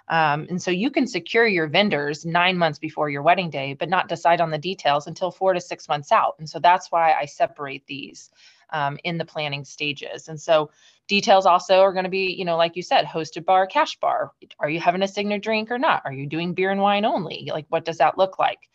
Um, 0.07 0.47
and 0.49 0.61
so 0.61 0.69
you 0.69 0.91
can 0.91 1.07
secure 1.07 1.47
your 1.47 1.67
vendors 1.67 2.25
nine 2.25 2.57
months 2.57 2.77
before 2.77 3.09
your 3.09 3.21
wedding 3.23 3.49
day, 3.49 3.73
but 3.73 3.89
not 3.89 4.07
decide 4.07 4.41
on 4.41 4.51
the 4.51 4.57
details 4.57 5.07
until 5.07 5.31
four 5.31 5.53
to 5.53 5.61
six 5.61 5.87
months 5.87 6.11
out. 6.11 6.35
And 6.37 6.49
so 6.49 6.59
that's 6.59 6.91
why 6.91 7.13
I 7.13 7.25
separate 7.25 7.87
these 7.87 8.29
um, 8.71 8.97
in 9.03 9.17
the 9.17 9.25
planning 9.25 9.65
stages. 9.65 10.27
And 10.27 10.39
so 10.39 10.69
Details 11.09 11.47
also 11.47 11.81
are 11.81 11.91
going 11.91 12.03
to 12.03 12.09
be, 12.09 12.35
you 12.37 12.45
know, 12.45 12.55
like 12.55 12.75
you 12.75 12.83
said, 12.83 13.03
hosted 13.03 13.43
bar, 13.43 13.65
cash 13.65 13.97
bar. 13.99 14.31
Are 14.59 14.69
you 14.69 14.79
having 14.79 15.01
a 15.01 15.07
signature 15.07 15.41
drink 15.41 15.71
or 15.71 15.79
not? 15.79 16.03
Are 16.05 16.13
you 16.13 16.27
doing 16.27 16.53
beer 16.53 16.69
and 16.69 16.79
wine 16.79 17.03
only? 17.03 17.49
Like, 17.51 17.65
what 17.69 17.83
does 17.83 17.97
that 17.97 18.15
look 18.15 18.37
like? 18.37 18.69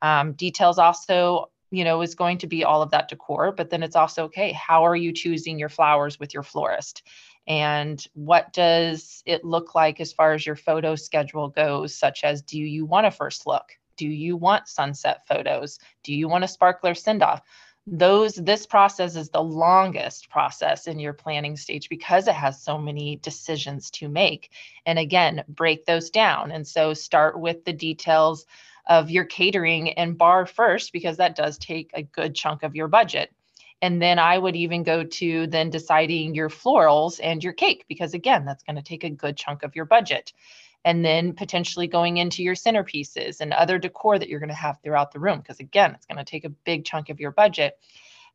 Um, 0.00 0.34
details 0.34 0.78
also, 0.78 1.50
you 1.72 1.82
know, 1.82 2.00
is 2.00 2.14
going 2.14 2.38
to 2.38 2.46
be 2.46 2.62
all 2.62 2.80
of 2.80 2.92
that 2.92 3.08
decor, 3.08 3.50
but 3.50 3.70
then 3.70 3.82
it's 3.82 3.96
also 3.96 4.26
okay. 4.26 4.52
How 4.52 4.86
are 4.86 4.94
you 4.94 5.12
choosing 5.12 5.58
your 5.58 5.68
flowers 5.68 6.20
with 6.20 6.32
your 6.32 6.44
florist? 6.44 7.02
And 7.48 8.00
what 8.12 8.52
does 8.52 9.24
it 9.26 9.44
look 9.44 9.74
like 9.74 10.00
as 10.00 10.12
far 10.12 10.32
as 10.32 10.46
your 10.46 10.54
photo 10.54 10.94
schedule 10.94 11.48
goes, 11.48 11.98
such 11.98 12.22
as 12.22 12.40
do 12.42 12.56
you 12.56 12.86
want 12.86 13.08
a 13.08 13.10
first 13.10 13.48
look? 13.48 13.64
Do 13.96 14.06
you 14.06 14.36
want 14.36 14.68
sunset 14.68 15.26
photos? 15.26 15.80
Do 16.04 16.14
you 16.14 16.28
want 16.28 16.44
a 16.44 16.48
sparkler 16.48 16.94
send 16.94 17.24
off? 17.24 17.42
Those 17.86 18.34
this 18.34 18.66
process 18.66 19.16
is 19.16 19.30
the 19.30 19.42
longest 19.42 20.28
process 20.28 20.86
in 20.86 20.98
your 20.98 21.12
planning 21.12 21.56
stage 21.56 21.88
because 21.88 22.28
it 22.28 22.34
has 22.34 22.62
so 22.62 22.78
many 22.78 23.16
decisions 23.16 23.90
to 23.90 24.08
make. 24.08 24.50
And 24.86 24.98
again 24.98 25.44
break 25.48 25.86
those 25.86 26.10
down. 26.10 26.52
And 26.52 26.66
so 26.66 26.94
start 26.94 27.40
with 27.40 27.64
the 27.64 27.72
details 27.72 28.46
of 28.86 29.10
your 29.10 29.24
catering 29.24 29.92
and 29.92 30.18
bar 30.18 30.46
first 30.46 30.92
because 30.92 31.16
that 31.16 31.36
does 31.36 31.58
take 31.58 31.90
a 31.94 32.02
good 32.02 32.34
chunk 32.34 32.62
of 32.62 32.74
your 32.74 32.88
budget. 32.88 33.32
And 33.82 34.00
then 34.00 34.18
i 34.18 34.36
would 34.36 34.56
even 34.56 34.82
go 34.82 35.04
to 35.04 35.46
then 35.46 35.70
deciding 35.70 36.34
your 36.34 36.50
florals 36.50 37.18
and 37.22 37.42
your 37.42 37.54
cake 37.54 37.86
because 37.88 38.12
again 38.12 38.44
that's 38.44 38.62
going 38.62 38.76
to 38.76 38.82
take 38.82 39.04
a 39.04 39.10
good 39.10 39.38
chunk 39.38 39.62
of 39.62 39.74
your 39.74 39.86
budget 39.86 40.34
and 40.84 41.04
then 41.04 41.32
potentially 41.32 41.86
going 41.86 42.16
into 42.16 42.42
your 42.42 42.54
centerpieces 42.54 43.40
and 43.40 43.52
other 43.52 43.78
decor 43.78 44.18
that 44.18 44.28
you're 44.28 44.40
going 44.40 44.48
to 44.48 44.54
have 44.54 44.78
throughout 44.82 45.12
the 45.12 45.20
room 45.20 45.38
because 45.38 45.60
again 45.60 45.94
it's 45.94 46.06
going 46.06 46.18
to 46.18 46.24
take 46.24 46.44
a 46.44 46.50
big 46.50 46.84
chunk 46.84 47.08
of 47.08 47.20
your 47.20 47.30
budget. 47.30 47.78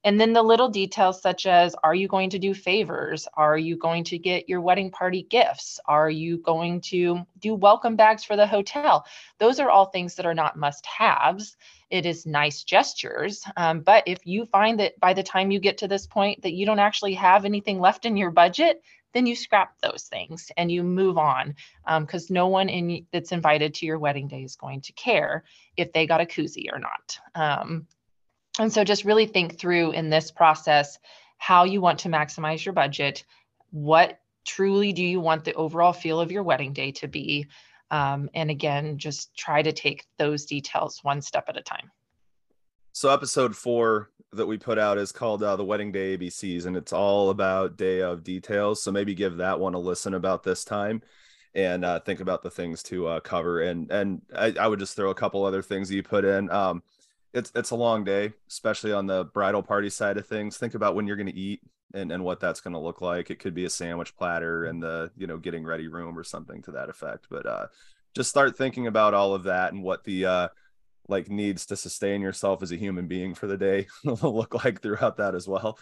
And 0.04 0.22
then 0.22 0.34
the 0.34 0.44
little 0.44 0.70
details 0.70 1.20
such 1.20 1.48
as 1.48 1.76
are 1.84 1.96
you 1.96 2.08
going 2.08 2.30
to 2.30 2.40
do 2.40 2.54
favors? 2.54 3.28
Are 3.34 3.58
you 3.58 3.76
going 3.76 4.04
to 4.04 4.20
get 4.20 4.48
your 4.48 4.62
wedding 4.62 4.92
party 4.92 5.24
gifts? 5.24 5.80
Are 5.88 6.12
you 6.12 6.38
going 6.38 6.82
to 6.82 7.26
do 7.40 7.56
welcome 7.56 7.96
bags 7.96 8.24
for 8.24 8.36
the 8.36 8.46
hotel? 8.46 9.08
Those 9.40 9.60
are 9.60 9.72
all 9.72 9.88
things 9.88 10.14
that 10.16 10.28
are 10.28 10.36
not 10.36 10.58
must 10.58 10.86
haves 10.86 11.58
it 11.90 12.06
is 12.06 12.26
nice 12.26 12.64
gestures. 12.64 13.46
Um, 13.56 13.82
but 13.82 14.04
if 14.08 14.26
you 14.26 14.46
find 14.46 14.80
that 14.80 15.00
by 15.00 15.14
the 15.14 15.24
time 15.24 15.52
you 15.52 15.60
get 15.60 15.80
to 15.80 15.88
this 15.88 16.08
point 16.08 16.42
that 16.42 16.54
you 16.54 16.66
don't 16.66 16.80
actually 16.80 17.14
have 17.14 17.46
anything 17.46 17.80
left 17.80 18.06
in 18.06 18.18
your 18.18 18.32
budget, 18.32 18.82
then 19.16 19.26
you 19.26 19.36
scrap 19.36 19.80
those 19.82 20.04
things 20.12 20.52
and 20.58 20.70
you 20.70 20.84
move 20.84 21.18
on 21.18 21.56
because 22.02 22.30
um, 22.30 22.34
no 22.34 22.48
one 22.48 22.68
in 22.68 23.08
that's 23.14 23.32
invited 23.32 23.74
to 23.74 23.86
your 23.86 23.98
wedding 23.98 24.28
day 24.28 24.44
is 24.44 24.58
going 24.58 24.82
to 24.82 24.94
care 24.94 25.46
if 25.78 25.94
they 25.94 26.06
got 26.06 26.20
a 26.20 26.26
koozie 26.26 26.72
or 26.72 26.80
not. 26.80 27.18
Um, 27.34 27.88
and 28.60 28.72
so 28.72 28.84
just 28.84 29.06
really 29.06 29.26
think 29.26 29.58
through 29.58 29.92
in 29.92 30.10
this 30.10 30.32
process 30.32 31.00
how 31.38 31.64
you 31.64 31.80
want 31.80 32.00
to 32.00 32.10
maximize 32.10 32.66
your 32.66 32.74
budget. 32.74 33.24
What 33.72 34.20
truly 34.46 34.92
do 34.92 35.04
you 35.04 35.22
want 35.22 35.46
the 35.46 35.54
overall 35.54 35.94
feel 35.94 36.20
of 36.20 36.32
your 36.32 36.44
wedding 36.44 36.74
day 36.74 36.92
to 36.94 37.08
be? 37.08 37.48
Um, 37.92 38.30
and 38.34 38.52
again, 38.52 38.98
just 38.98 39.34
try 39.38 39.62
to 39.62 39.72
take 39.72 40.06
those 40.18 40.46
details 40.46 41.00
one 41.04 41.22
step 41.22 41.46
at 41.48 41.58
a 41.58 41.62
time. 41.62 41.90
So, 42.96 43.10
episode 43.10 43.58
four 43.58 44.10
that 44.32 44.46
we 44.46 44.58
put 44.58 44.80
out 44.80 44.98
is 44.98 45.12
called 45.12 45.44
uh, 45.44 45.58
the 45.58 45.66
Wedding 45.66 45.92
Day 45.92 46.18
ABCs, 46.18 46.66
and 46.66 46.78
it's 46.78 46.94
all 46.94 47.30
about 47.30 47.76
day 47.76 48.02
of 48.02 48.24
details. 48.24 48.82
So, 48.82 48.90
maybe 48.90 49.14
give 49.14 49.36
that 49.36 49.60
one 49.60 49.74
a 49.74 49.80
listen 49.80 50.14
about 50.14 50.44
this 50.44 50.64
time 50.64 51.02
and 51.54 51.84
uh, 51.84 52.00
think 52.00 52.22
about 52.22 52.42
the 52.42 52.50
things 52.50 52.82
to 52.84 53.08
uh, 53.08 53.20
cover. 53.20 53.62
And 53.62 53.92
and 53.92 54.22
I, 54.34 54.54
I, 54.58 54.70
would 54.70 54.80
just 54.80 54.96
throw 54.96 55.10
a 55.10 55.14
couple 55.14 55.44
other 55.44 55.62
things 55.62 55.92
you 55.92 56.04
put 56.04 56.24
in. 56.24 56.50
Um, 56.50 56.84
it's 57.34 57.52
it's 57.54 57.72
a 57.72 57.76
long 57.76 58.06
day, 58.06 58.32
especially 58.50 58.94
on 58.94 59.08
the 59.08 59.26
bridal 59.26 59.62
party 59.62 59.90
side 59.90 60.16
of 60.16 60.26
things. 60.26 60.56
Think 60.56 60.74
about 60.74 60.96
when 60.96 61.06
you're 61.06 61.18
going 61.18 61.26
to 61.28 61.36
eat 61.36 61.60
and, 61.94 62.14
and 62.14 62.24
what 62.24 62.40
that's 62.40 62.62
going 62.62 62.76
to 62.76 62.80
look 62.80 63.02
like. 63.02 63.30
It 63.30 63.40
could 63.40 63.54
be 63.54 63.66
a 63.66 63.70
sandwich 63.70 64.16
platter 64.16 64.64
and 64.64 64.82
the 64.82 65.12
you 65.18 65.28
know 65.28 65.36
getting 65.36 65.66
ready 65.66 65.90
room 65.90 66.18
or 66.18 66.24
something 66.24 66.62
to 66.62 66.72
that 66.72 66.90
effect. 66.90 67.28
But 67.30 67.46
uh, 67.46 67.68
just 68.16 68.30
start 68.30 68.58
thinking 68.58 68.88
about 68.88 69.14
all 69.14 69.34
of 69.34 69.44
that 69.44 69.74
and 69.74 69.84
what 69.84 70.06
the 70.06 70.26
uh, 70.26 70.48
like 71.08 71.30
needs 71.30 71.66
to 71.68 71.76
sustain 71.76 72.22
yourself 72.22 72.64
as 72.64 72.72
a 72.72 72.78
human 72.78 73.08
being 73.08 73.36
for 73.36 73.48
the 73.48 73.58
day 73.58 73.88
will 74.04 74.36
look 74.36 74.64
like 74.64 74.82
throughout 74.82 75.18
that 75.18 75.36
as 75.36 75.48
well. 75.48 75.78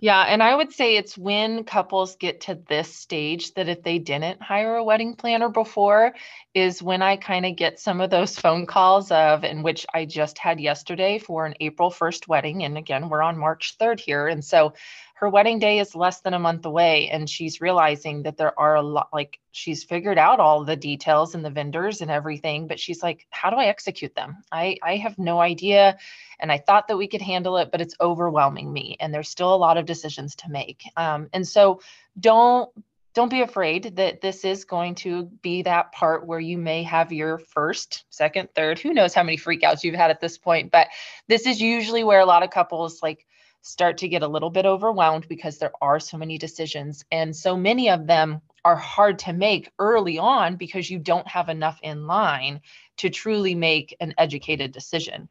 Yeah, 0.00 0.22
and 0.22 0.44
I 0.44 0.54
would 0.54 0.72
say 0.72 0.96
it's 0.96 1.18
when 1.18 1.64
couples 1.64 2.14
get 2.14 2.42
to 2.42 2.54
this 2.68 2.94
stage 2.94 3.52
that 3.54 3.68
if 3.68 3.82
they 3.82 3.98
didn't 3.98 4.40
hire 4.40 4.76
a 4.76 4.84
wedding 4.84 5.16
planner 5.16 5.48
before, 5.48 6.14
is 6.54 6.80
when 6.80 7.02
I 7.02 7.16
kind 7.16 7.44
of 7.44 7.56
get 7.56 7.80
some 7.80 8.00
of 8.00 8.08
those 8.08 8.38
phone 8.38 8.66
calls 8.66 9.10
of, 9.10 9.42
in 9.42 9.64
which 9.64 9.84
I 9.92 10.04
just 10.04 10.38
had 10.38 10.60
yesterday 10.60 11.18
for 11.18 11.46
an 11.46 11.56
April 11.58 11.90
1st 11.90 12.28
wedding. 12.28 12.62
And 12.62 12.78
again, 12.78 13.08
we're 13.08 13.22
on 13.22 13.36
March 13.38 13.76
3rd 13.76 13.98
here. 13.98 14.28
And 14.28 14.44
so 14.44 14.74
her 15.18 15.28
wedding 15.28 15.58
day 15.58 15.80
is 15.80 15.96
less 15.96 16.20
than 16.20 16.32
a 16.32 16.38
month 16.38 16.64
away 16.64 17.08
and 17.08 17.28
she's 17.28 17.60
realizing 17.60 18.22
that 18.22 18.36
there 18.36 18.58
are 18.58 18.76
a 18.76 18.82
lot 18.82 19.08
like 19.12 19.40
she's 19.52 19.84
figured 19.84 20.18
out 20.18 20.40
all 20.40 20.64
the 20.64 20.76
details 20.76 21.34
and 21.34 21.44
the 21.44 21.50
vendors 21.50 22.00
and 22.00 22.10
everything 22.10 22.66
but 22.66 22.78
she's 22.78 23.02
like 23.02 23.26
how 23.30 23.50
do 23.50 23.56
i 23.56 23.66
execute 23.66 24.14
them 24.14 24.36
i 24.52 24.76
i 24.82 24.96
have 24.96 25.18
no 25.18 25.40
idea 25.40 25.96
and 26.38 26.52
i 26.52 26.58
thought 26.58 26.88
that 26.88 26.96
we 26.96 27.08
could 27.08 27.22
handle 27.22 27.56
it 27.56 27.70
but 27.70 27.80
it's 27.80 27.94
overwhelming 28.00 28.72
me 28.72 28.96
and 29.00 29.12
there's 29.12 29.28
still 29.28 29.54
a 29.54 29.56
lot 29.56 29.76
of 29.76 29.86
decisions 29.86 30.34
to 30.34 30.50
make 30.50 30.82
um, 30.96 31.28
and 31.32 31.46
so 31.46 31.80
don't 32.18 32.70
don't 33.18 33.30
be 33.30 33.42
afraid 33.42 33.96
that 33.96 34.20
this 34.20 34.44
is 34.44 34.64
going 34.64 34.94
to 34.94 35.24
be 35.42 35.62
that 35.62 35.90
part 35.90 36.24
where 36.24 36.38
you 36.38 36.56
may 36.56 36.84
have 36.84 37.12
your 37.12 37.38
first, 37.38 38.04
second, 38.10 38.48
third, 38.54 38.78
who 38.78 38.94
knows 38.94 39.12
how 39.12 39.24
many 39.24 39.36
freakouts 39.36 39.82
you've 39.82 39.96
had 39.96 40.12
at 40.12 40.20
this 40.20 40.38
point. 40.38 40.70
But 40.70 40.86
this 41.26 41.44
is 41.44 41.60
usually 41.60 42.04
where 42.04 42.20
a 42.20 42.26
lot 42.26 42.44
of 42.44 42.50
couples 42.50 43.02
like 43.02 43.26
start 43.62 43.98
to 43.98 44.08
get 44.08 44.22
a 44.22 44.28
little 44.28 44.50
bit 44.50 44.66
overwhelmed 44.66 45.26
because 45.28 45.58
there 45.58 45.72
are 45.82 46.00
so 46.00 46.16
many 46.16 46.38
decisions 46.38 47.04
and 47.10 47.34
so 47.34 47.56
many 47.56 47.90
of 47.90 48.06
them 48.06 48.40
are 48.64 48.76
hard 48.76 49.18
to 49.18 49.32
make 49.32 49.70
early 49.78 50.18
on 50.18 50.56
because 50.56 50.90
you 50.90 50.98
don't 50.98 51.26
have 51.28 51.48
enough 51.48 51.78
in 51.82 52.06
line 52.06 52.60
to 52.96 53.10
truly 53.10 53.54
make 53.54 53.96
an 54.00 54.14
educated 54.18 54.72
decision. 54.72 55.28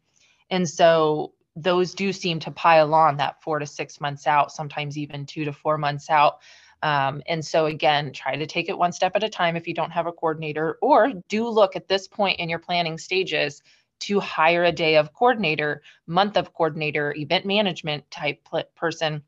And 0.49 0.67
so 0.67 1.33
those 1.55 1.93
do 1.93 2.13
seem 2.13 2.39
to 2.39 2.51
pile 2.51 2.93
on 2.93 3.17
that 3.17 3.41
four 3.41 3.59
to 3.59 3.65
six 3.65 3.99
months 3.99 4.27
out, 4.27 4.51
sometimes 4.51 4.97
even 4.97 5.25
two 5.25 5.45
to 5.45 5.53
four 5.53 5.77
months 5.77 6.09
out. 6.09 6.39
Um, 6.83 7.23
and 7.27 7.43
so, 7.43 7.65
again, 7.65 8.13
try 8.13 8.35
to 8.35 8.45
take 8.45 8.69
it 8.69 8.77
one 8.77 8.91
step 8.91 9.15
at 9.15 9.23
a 9.23 9.29
time 9.29 9.55
if 9.55 9.67
you 9.67 9.73
don't 9.73 9.91
have 9.91 10.05
a 10.05 10.11
coordinator, 10.11 10.77
or 10.81 11.11
do 11.27 11.47
look 11.49 11.75
at 11.75 11.87
this 11.87 12.07
point 12.07 12.39
in 12.39 12.49
your 12.49 12.59
planning 12.59 12.99
stages 12.99 13.63
to 13.99 14.19
hire 14.19 14.63
a 14.63 14.71
day 14.71 14.95
of 14.95 15.13
coordinator, 15.13 15.81
month 16.05 16.37
of 16.37 16.53
coordinator, 16.53 17.13
event 17.15 17.45
management 17.45 18.09
type 18.11 18.47
person 18.75 19.23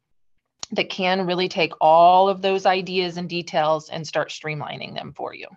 that 0.71 0.89
can 0.89 1.25
really 1.25 1.49
take 1.49 1.73
all 1.81 2.29
of 2.29 2.41
those 2.41 2.65
ideas 2.65 3.17
and 3.17 3.29
details 3.29 3.89
and 3.89 4.05
start 4.05 4.29
streamlining 4.29 4.93
them 4.93 5.13
for 5.13 5.33
you. 5.33 5.47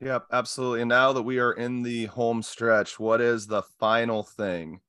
Yep, 0.00 0.26
absolutely. 0.32 0.80
And 0.82 0.88
now 0.88 1.12
that 1.12 1.22
we 1.22 1.38
are 1.38 1.52
in 1.52 1.82
the 1.82 2.06
home 2.06 2.42
stretch, 2.42 2.98
what 2.98 3.20
is 3.20 3.46
the 3.46 3.62
final 3.62 4.22
thing 4.22 4.80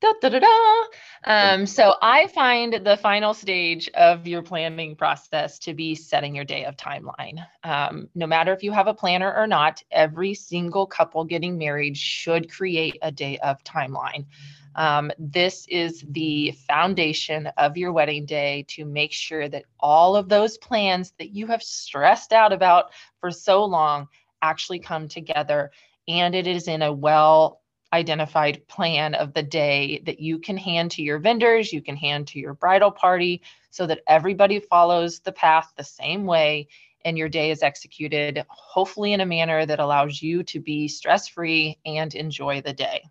Da, 0.00 0.12
da, 0.20 0.28
da, 0.28 0.38
da. 0.40 0.84
Um, 1.24 1.66
so 1.66 1.94
I 2.02 2.26
find 2.26 2.84
the 2.84 2.96
final 2.98 3.32
stage 3.32 3.88
of 3.94 4.26
your 4.26 4.42
planning 4.42 4.96
process 4.96 5.58
to 5.60 5.72
be 5.72 5.94
setting 5.94 6.34
your 6.34 6.44
day 6.44 6.64
of 6.64 6.76
timeline. 6.76 7.46
Um, 7.62 8.08
no 8.14 8.26
matter 8.26 8.52
if 8.52 8.62
you 8.62 8.72
have 8.72 8.86
a 8.86 8.94
planner 8.94 9.34
or 9.34 9.46
not, 9.46 9.82
every 9.90 10.34
single 10.34 10.86
couple 10.86 11.24
getting 11.24 11.56
married 11.56 11.96
should 11.96 12.52
create 12.52 12.98
a 13.00 13.10
day 13.10 13.38
of 13.38 13.62
timeline. 13.64 14.26
Um, 14.74 15.10
this 15.18 15.66
is 15.68 16.04
the 16.08 16.52
foundation 16.68 17.46
of 17.56 17.76
your 17.76 17.92
wedding 17.92 18.26
day 18.26 18.66
to 18.70 18.84
make 18.84 19.12
sure 19.12 19.48
that 19.48 19.64
all 19.78 20.16
of 20.16 20.28
those 20.28 20.58
plans 20.58 21.12
that 21.18 21.30
you 21.30 21.46
have 21.46 21.62
stressed 21.62 22.32
out 22.32 22.52
about 22.52 22.92
for 23.20 23.30
so 23.30 23.64
long 23.64 24.08
actually 24.42 24.80
come 24.80 25.08
together 25.08 25.70
and 26.06 26.34
it 26.34 26.46
is 26.46 26.68
in 26.68 26.82
a 26.82 26.92
well 26.92 27.62
identified 27.94 28.66
plan 28.68 29.14
of 29.14 29.32
the 29.32 29.42
day 29.42 30.02
that 30.04 30.20
you 30.20 30.38
can 30.38 30.56
hand 30.56 30.90
to 30.92 31.02
your 31.02 31.18
vendors, 31.18 31.72
you 31.72 31.80
can 31.80 31.96
hand 31.96 32.26
to 32.28 32.38
your 32.38 32.54
bridal 32.54 32.90
party 32.90 33.42
so 33.70 33.86
that 33.86 34.00
everybody 34.06 34.60
follows 34.60 35.20
the 35.20 35.32
path 35.32 35.72
the 35.76 35.84
same 35.84 36.24
way 36.24 36.68
and 37.04 37.18
your 37.18 37.28
day 37.28 37.50
is 37.50 37.62
executed, 37.62 38.44
hopefully 38.48 39.12
in 39.12 39.20
a 39.20 39.26
manner 39.26 39.66
that 39.66 39.80
allows 39.80 40.22
you 40.22 40.42
to 40.42 40.60
be 40.60 40.88
stress 40.88 41.28
free 41.28 41.78
and 41.84 42.14
enjoy 42.14 42.62
the 42.62 42.72
day. 42.72 43.04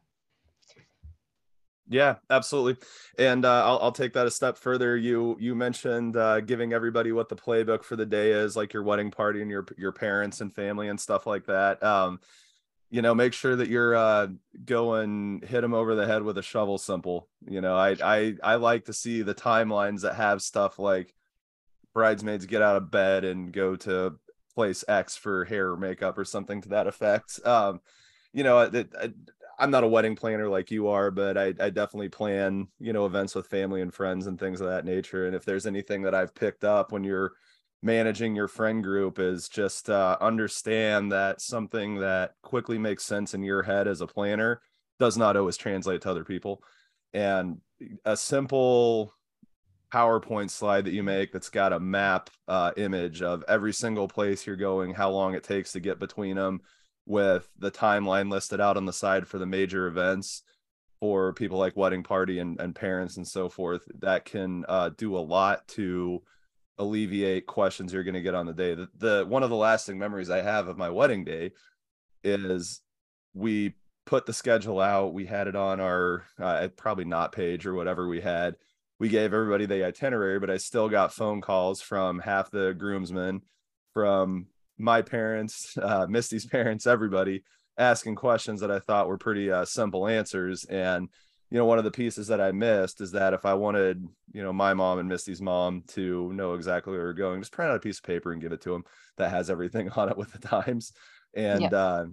Yeah, 1.89 2.15
absolutely. 2.29 2.77
And 3.19 3.45
uh, 3.45 3.65
I'll, 3.65 3.79
I'll 3.79 3.91
take 3.91 4.13
that 4.13 4.25
a 4.25 4.31
step 4.31 4.57
further. 4.57 4.97
You 4.97 5.37
you 5.39 5.53
mentioned 5.53 6.15
uh, 6.15 6.39
giving 6.39 6.73
everybody 6.73 7.11
what 7.11 7.29
the 7.29 7.35
playbook 7.35 7.83
for 7.83 7.95
the 7.95 8.05
day 8.05 8.31
is, 8.31 8.55
like 8.55 8.73
your 8.73 8.83
wedding 8.83 9.11
party 9.11 9.41
and 9.41 9.51
your 9.51 9.65
your 9.77 9.91
parents 9.91 10.41
and 10.41 10.51
family 10.51 10.87
and 10.87 10.99
stuff 10.99 11.27
like 11.27 11.45
that. 11.47 11.83
Um, 11.83 12.19
you 12.93 13.01
know 13.01 13.15
make 13.15 13.33
sure 13.33 13.55
that 13.55 13.69
you're 13.69 13.95
uh 13.95 14.27
going 14.65 15.41
hit 15.47 15.61
them 15.61 15.73
over 15.73 15.95
the 15.95 16.05
head 16.05 16.21
with 16.21 16.37
a 16.37 16.43
shovel 16.43 16.77
simple 16.77 17.27
you 17.49 17.59
know 17.59 17.75
i 17.75 17.95
i 18.03 18.35
i 18.43 18.55
like 18.55 18.85
to 18.85 18.93
see 18.93 19.23
the 19.23 19.33
timelines 19.33 20.01
that 20.01 20.13
have 20.13 20.43
stuff 20.43 20.77
like 20.77 21.15
bridesmaids 21.91 22.45
get 22.45 22.61
out 22.61 22.75
of 22.75 22.91
bed 22.91 23.25
and 23.25 23.51
go 23.51 23.75
to 23.75 24.13
place 24.53 24.85
x 24.87 25.17
for 25.17 25.43
hair 25.45 25.71
or 25.71 25.77
makeup 25.77 26.19
or 26.19 26.23
something 26.23 26.61
to 26.61 26.69
that 26.69 26.85
effect. 26.85 27.39
Um 27.43 27.81
you 28.31 28.43
know 28.43 28.59
it, 28.59 28.93
i'm 29.57 29.71
not 29.71 29.83
a 29.83 29.87
wedding 29.87 30.15
planner 30.15 30.47
like 30.47 30.69
you 30.69 30.87
are 30.87 31.09
but 31.09 31.35
I, 31.35 31.47
I 31.59 31.71
definitely 31.71 32.09
plan 32.09 32.67
you 32.79 32.93
know 32.93 33.07
events 33.07 33.33
with 33.33 33.47
family 33.47 33.81
and 33.81 33.91
friends 33.91 34.27
and 34.27 34.39
things 34.39 34.61
of 34.61 34.67
that 34.67 34.85
nature. 34.85 35.25
And 35.25 35.35
if 35.35 35.45
there's 35.45 35.65
anything 35.65 36.03
that 36.03 36.13
i've 36.13 36.35
picked 36.35 36.63
up 36.63 36.91
when 36.91 37.03
you're 37.03 37.33
managing 37.83 38.35
your 38.35 38.47
friend 38.47 38.83
group 38.83 39.19
is 39.19 39.49
just 39.49 39.89
uh, 39.89 40.17
understand 40.21 41.11
that 41.11 41.41
something 41.41 41.99
that 41.99 42.33
quickly 42.41 42.77
makes 42.77 43.03
sense 43.03 43.33
in 43.33 43.43
your 43.43 43.63
head 43.63 43.87
as 43.87 44.01
a 44.01 44.07
planner 44.07 44.61
does 44.99 45.17
not 45.17 45.35
always 45.35 45.57
translate 45.57 46.01
to 46.01 46.09
other 46.09 46.23
people. 46.23 46.63
And 47.13 47.59
a 48.05 48.15
simple 48.15 49.13
powerpoint 49.93 50.49
slide 50.49 50.85
that 50.85 50.93
you 50.93 51.03
make 51.03 51.31
that's 51.31 51.49
got 51.49 51.73
a 51.73 51.79
map 51.79 52.29
uh, 52.47 52.71
image 52.77 53.21
of 53.21 53.43
every 53.47 53.73
single 53.73 54.07
place 54.07 54.47
you're 54.47 54.55
going 54.55 54.91
how 54.91 55.11
long 55.11 55.35
it 55.35 55.43
takes 55.43 55.73
to 55.73 55.79
get 55.79 55.99
between 55.99 56.35
them 56.35 56.61
with 57.05 57.47
the 57.59 57.69
timeline 57.69 58.31
listed 58.31 58.59
out 58.59 58.77
on 58.77 58.85
the 58.85 58.93
side 58.93 59.27
for 59.27 59.37
the 59.37 59.45
major 59.45 59.85
events 59.85 60.41
for 60.99 61.33
people 61.33 61.59
like 61.59 61.77
wedding 61.77 62.01
party 62.01 62.39
and, 62.39 62.59
and 62.59 62.73
parents 62.73 63.17
and 63.17 63.27
so 63.27 63.49
forth 63.49 63.83
that 63.99 64.25
can 64.25 64.65
uh, 64.67 64.89
do 64.97 65.15
a 65.15 65.19
lot 65.19 65.67
to 65.67 66.23
alleviate 66.77 67.45
questions 67.45 67.93
you're 67.93 68.03
going 68.03 68.13
to 68.13 68.21
get 68.21 68.35
on 68.35 68.45
the 68.45 68.53
day. 68.53 68.75
The, 68.75 68.87
the 68.97 69.25
one 69.27 69.43
of 69.43 69.49
the 69.49 69.55
lasting 69.55 69.97
memories 69.97 70.29
I 70.29 70.41
have 70.41 70.67
of 70.67 70.77
my 70.77 70.89
wedding 70.89 71.23
day 71.23 71.51
is 72.23 72.81
we 73.33 73.75
put 74.05 74.25
the 74.25 74.33
schedule 74.33 74.79
out. 74.79 75.13
We 75.13 75.25
had 75.25 75.47
it 75.47 75.55
on 75.55 75.79
our 75.79 76.25
uh, 76.39 76.67
probably 76.75 77.05
not 77.05 77.31
page 77.31 77.65
or 77.65 77.73
whatever 77.73 78.07
we 78.07 78.21
had. 78.21 78.55
We 78.99 79.09
gave 79.09 79.33
everybody 79.33 79.65
the 79.65 79.85
itinerary, 79.85 80.39
but 80.39 80.49
I 80.49 80.57
still 80.57 80.89
got 80.89 81.13
phone 81.13 81.41
calls 81.41 81.81
from 81.81 82.19
half 82.19 82.51
the 82.51 82.73
groomsmen, 82.73 83.41
from 83.93 84.47
my 84.77 85.01
parents, 85.01 85.77
uh, 85.81 86.07
Misty's 86.07 86.45
parents, 86.45 86.87
everybody 86.87 87.43
asking 87.77 88.15
questions 88.15 88.61
that 88.61 88.71
I 88.71 88.79
thought 88.79 89.07
were 89.07 89.17
pretty 89.17 89.51
uh, 89.51 89.65
simple 89.65 90.07
answers. 90.07 90.63
And 90.65 91.09
you 91.53 91.59
know, 91.59 91.65
one 91.65 91.77
of 91.77 91.83
the 91.83 91.91
pieces 91.91 92.25
that 92.27 92.41
I 92.41 92.51
missed 92.51 92.99
is 92.99 93.11
that 93.11 93.35
if 93.35 93.45
I 93.45 93.53
wanted, 93.53 94.07
you 94.33 94.41
know, 94.41 94.51
my 94.51 94.73
mom 94.73 94.97
and 94.97 95.07
Misty's 95.07 95.39
mom 95.39 95.83
to 95.89 96.33
know 96.33 96.55
exactly 96.55 96.93
where 96.93 97.03
we're 97.03 97.13
going, 97.13 97.41
just 97.41 97.51
print 97.51 97.69
out 97.69 97.77
a 97.77 97.79
piece 97.79 97.99
of 97.99 98.03
paper 98.03 98.31
and 98.31 98.41
give 98.41 98.51
it 98.51 98.61
to 98.61 98.71
them 98.71 98.83
that 99.17 99.29
has 99.29 99.51
everything 99.51 99.87
on 99.95 100.09
it 100.09 100.17
with 100.17 100.31
the 100.31 100.39
times. 100.39 100.93
And 101.35 101.61
yeah. 101.61 101.69
uh, 101.69 102.05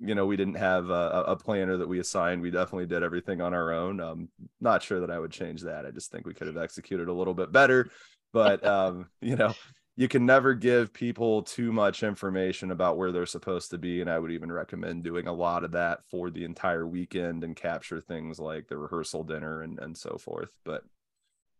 you 0.00 0.16
know 0.16 0.26
we 0.26 0.36
didn't 0.36 0.56
have 0.56 0.90
a, 0.90 1.24
a, 1.28 1.36
planner 1.36 1.76
that 1.76 1.88
we 1.88 1.98
assigned 1.98 2.40
we 2.40 2.52
definitely 2.52 2.86
did 2.86 3.02
everything 3.02 3.40
on 3.40 3.52
our 3.52 3.72
own 3.72 4.00
um 4.00 4.28
not 4.60 4.80
sure 4.80 5.00
that 5.00 5.10
i 5.10 5.18
would 5.18 5.32
change 5.32 5.62
that 5.62 5.84
i 5.84 5.90
just 5.90 6.12
think 6.12 6.24
we 6.24 6.32
could 6.32 6.46
have 6.46 6.56
executed 6.56 7.08
a 7.08 7.12
little 7.12 7.34
bit 7.34 7.50
better 7.50 7.90
but 8.32 8.64
um 8.64 9.06
you 9.20 9.34
know 9.34 9.52
you 9.98 10.06
can 10.06 10.24
never 10.24 10.54
give 10.54 10.92
people 10.92 11.42
too 11.42 11.72
much 11.72 12.04
information 12.04 12.70
about 12.70 12.96
where 12.96 13.10
they're 13.10 13.26
supposed 13.26 13.68
to 13.68 13.78
be 13.78 14.00
and 14.00 14.08
i 14.08 14.16
would 14.16 14.30
even 14.30 14.50
recommend 14.50 15.02
doing 15.02 15.26
a 15.26 15.32
lot 15.32 15.64
of 15.64 15.72
that 15.72 15.98
for 16.08 16.30
the 16.30 16.44
entire 16.44 16.86
weekend 16.86 17.42
and 17.42 17.56
capture 17.56 18.00
things 18.00 18.38
like 18.38 18.68
the 18.68 18.78
rehearsal 18.78 19.24
dinner 19.24 19.62
and 19.62 19.78
and 19.80 19.98
so 19.98 20.16
forth. 20.16 20.50
But 20.64 20.84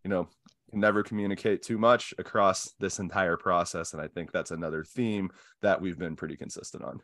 you 0.04 0.10
know 0.10 0.28
never 0.72 1.02
communicate 1.02 1.62
too 1.62 1.78
much 1.78 2.14
across 2.18 2.74
this 2.78 2.98
entire 2.98 3.38
process 3.38 3.94
and 3.94 4.02
i 4.02 4.06
think 4.06 4.30
that's 4.30 4.50
another 4.50 4.84
theme 4.84 5.30
that 5.62 5.80
we've 5.80 5.98
been 5.98 6.14
pretty 6.14 6.36
consistent 6.36 6.84
on. 6.84 7.00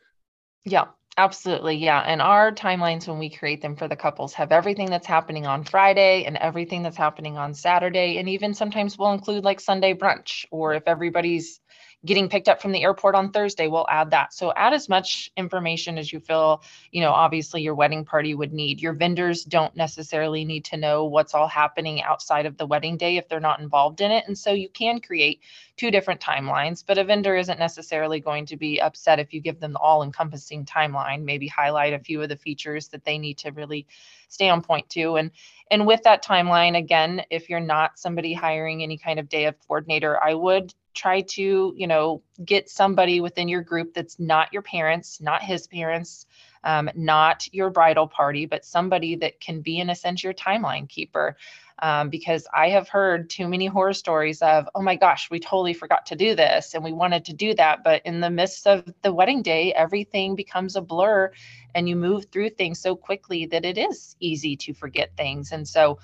Yeah, 0.64 0.86
absolutely. 1.18 1.76
Yeah. 1.76 2.00
And 2.00 2.20
our 2.20 2.52
timelines, 2.52 3.06
when 3.08 3.18
we 3.18 3.30
create 3.30 3.62
them 3.62 3.76
for 3.76 3.88
the 3.88 3.96
couples, 3.96 4.34
have 4.34 4.52
everything 4.52 4.90
that's 4.90 5.06
happening 5.06 5.46
on 5.46 5.64
Friday 5.64 6.24
and 6.24 6.36
everything 6.36 6.82
that's 6.82 6.96
happening 6.96 7.36
on 7.38 7.54
Saturday. 7.54 8.18
And 8.18 8.28
even 8.28 8.54
sometimes 8.54 8.98
we'll 8.98 9.12
include 9.12 9.44
like 9.44 9.60
Sunday 9.60 9.94
brunch, 9.94 10.44
or 10.50 10.74
if 10.74 10.84
everybody's 10.86 11.60
getting 12.04 12.28
picked 12.28 12.48
up 12.48 12.60
from 12.60 12.72
the 12.72 12.82
airport 12.82 13.14
on 13.14 13.30
Thursday, 13.30 13.66
we'll 13.66 13.86
add 13.88 14.10
that. 14.10 14.32
So 14.34 14.52
add 14.54 14.74
as 14.74 14.88
much 14.88 15.32
information 15.36 15.96
as 15.98 16.12
you 16.12 16.20
feel, 16.20 16.62
you 16.90 17.00
know, 17.00 17.12
obviously 17.12 17.62
your 17.62 17.74
wedding 17.74 18.04
party 18.04 18.34
would 18.34 18.52
need. 18.52 18.80
Your 18.80 18.92
vendors 18.92 19.44
don't 19.44 19.74
necessarily 19.74 20.44
need 20.44 20.66
to 20.66 20.76
know 20.76 21.06
what's 21.06 21.34
all 21.34 21.48
happening 21.48 22.02
outside 22.02 22.46
of 22.46 22.56
the 22.56 22.66
wedding 22.66 22.96
day 22.96 23.16
if 23.16 23.28
they're 23.28 23.40
not 23.40 23.60
involved 23.60 24.00
in 24.00 24.10
it. 24.10 24.24
And 24.26 24.36
so 24.36 24.52
you 24.52 24.68
can 24.68 25.00
create 25.00 25.40
two 25.76 25.90
different 25.90 26.20
timelines, 26.20 26.84
but 26.86 26.98
a 26.98 27.04
vendor 27.04 27.36
isn't 27.36 27.58
necessarily 27.58 28.20
going 28.20 28.46
to 28.46 28.56
be 28.56 28.80
upset 28.80 29.18
if 29.18 29.32
you 29.32 29.40
give 29.40 29.58
them 29.60 29.72
the 29.72 29.78
all 29.78 30.02
encompassing 30.02 30.64
timeline, 30.64 31.24
maybe 31.24 31.48
highlight 31.48 31.94
a 31.94 31.98
few 31.98 32.22
of 32.22 32.28
the 32.28 32.36
features 32.36 32.88
that 32.88 33.04
they 33.04 33.18
need 33.18 33.38
to 33.38 33.50
really 33.50 33.86
stay 34.34 34.48
on 34.50 34.60
point 34.60 34.90
to. 34.90 35.16
And 35.16 35.30
and 35.70 35.86
with 35.86 36.02
that 36.02 36.22
timeline, 36.22 36.76
again, 36.76 37.22
if 37.30 37.48
you're 37.48 37.60
not 37.60 37.98
somebody 37.98 38.34
hiring 38.34 38.82
any 38.82 38.98
kind 38.98 39.18
of 39.18 39.28
day 39.28 39.46
of 39.46 39.58
coordinator, 39.66 40.22
I 40.22 40.34
would 40.34 40.74
try 40.94 41.22
to 41.22 41.74
you 41.76 41.86
know 41.86 42.22
get 42.44 42.70
somebody 42.70 43.20
within 43.20 43.48
your 43.48 43.62
group 43.62 43.92
that's 43.94 44.18
not 44.18 44.52
your 44.52 44.62
parents 44.62 45.20
not 45.20 45.42
his 45.42 45.66
parents 45.66 46.26
um, 46.62 46.88
not 46.94 47.52
your 47.52 47.68
bridal 47.68 48.06
party 48.06 48.46
but 48.46 48.64
somebody 48.64 49.16
that 49.16 49.40
can 49.40 49.60
be 49.60 49.78
in 49.78 49.90
a 49.90 49.94
sense 49.94 50.22
your 50.22 50.32
timeline 50.32 50.88
keeper 50.88 51.36
um, 51.80 52.08
because 52.08 52.46
i 52.54 52.68
have 52.68 52.88
heard 52.88 53.28
too 53.28 53.48
many 53.48 53.66
horror 53.66 53.92
stories 53.92 54.42
of 54.42 54.68
oh 54.74 54.82
my 54.82 54.96
gosh 54.96 55.28
we 55.30 55.40
totally 55.40 55.74
forgot 55.74 56.06
to 56.06 56.16
do 56.16 56.34
this 56.34 56.74
and 56.74 56.84
we 56.84 56.92
wanted 56.92 57.24
to 57.24 57.32
do 57.32 57.54
that 57.54 57.82
but 57.84 58.00
in 58.04 58.20
the 58.20 58.30
midst 58.30 58.66
of 58.66 58.84
the 59.02 59.12
wedding 59.12 59.42
day 59.42 59.72
everything 59.74 60.34
becomes 60.34 60.76
a 60.76 60.80
blur 60.80 61.30
and 61.74 61.88
you 61.88 61.96
move 61.96 62.26
through 62.30 62.50
things 62.50 62.80
so 62.80 62.94
quickly 62.94 63.46
that 63.46 63.64
it 63.64 63.76
is 63.76 64.16
easy 64.20 64.56
to 64.56 64.72
forget 64.72 65.10
things. 65.16 65.52
And 65.52 65.66
so 65.66 65.98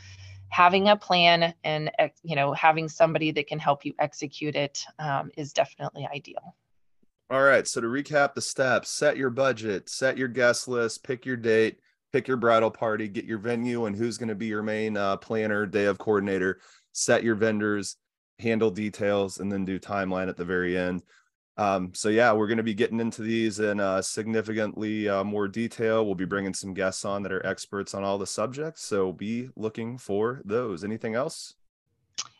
having 0.48 0.88
a 0.88 0.96
plan 0.96 1.54
and 1.62 1.90
you 2.22 2.34
know 2.34 2.52
having 2.52 2.88
somebody 2.88 3.30
that 3.30 3.46
can 3.46 3.58
help 3.58 3.84
you 3.84 3.94
execute 3.98 4.56
it 4.56 4.84
um, 4.98 5.30
is 5.36 5.52
definitely 5.52 6.08
ideal. 6.12 6.56
All 7.30 7.42
right 7.42 7.66
so 7.66 7.80
to 7.80 7.86
recap 7.86 8.34
the 8.34 8.42
steps 8.42 8.90
set 8.90 9.16
your 9.16 9.30
budget 9.30 9.88
set 9.88 10.18
your 10.18 10.26
guest 10.26 10.66
list 10.66 11.04
pick 11.04 11.24
your 11.24 11.36
date 11.36 11.78
pick 12.12 12.28
your 12.28 12.36
bridal 12.36 12.70
party 12.70 13.08
get 13.08 13.24
your 13.24 13.38
venue 13.38 13.86
and 13.86 13.96
who's 13.96 14.18
going 14.18 14.28
to 14.28 14.34
be 14.34 14.46
your 14.46 14.62
main 14.62 14.96
uh, 14.96 15.16
planner 15.16 15.66
day 15.66 15.84
of 15.84 15.98
coordinator 15.98 16.60
set 16.92 17.22
your 17.22 17.34
vendors 17.34 17.96
handle 18.38 18.70
details 18.70 19.38
and 19.38 19.50
then 19.50 19.64
do 19.64 19.78
timeline 19.78 20.28
at 20.28 20.36
the 20.36 20.44
very 20.44 20.76
end 20.76 21.02
um, 21.60 21.92
so 21.92 22.08
yeah, 22.08 22.32
we're 22.32 22.46
going 22.46 22.56
to 22.56 22.62
be 22.62 22.72
getting 22.72 23.00
into 23.00 23.20
these 23.20 23.60
in 23.60 23.80
uh, 23.80 24.00
significantly 24.00 25.10
uh, 25.10 25.22
more 25.22 25.46
detail. 25.46 26.06
We'll 26.06 26.14
be 26.14 26.24
bringing 26.24 26.54
some 26.54 26.72
guests 26.72 27.04
on 27.04 27.22
that 27.22 27.32
are 27.32 27.44
experts 27.44 27.92
on 27.92 28.02
all 28.02 28.16
the 28.16 28.26
subjects. 28.26 28.82
So 28.82 29.12
be 29.12 29.50
looking 29.56 29.98
for 29.98 30.40
those. 30.46 30.84
Anything 30.84 31.16
else? 31.16 31.52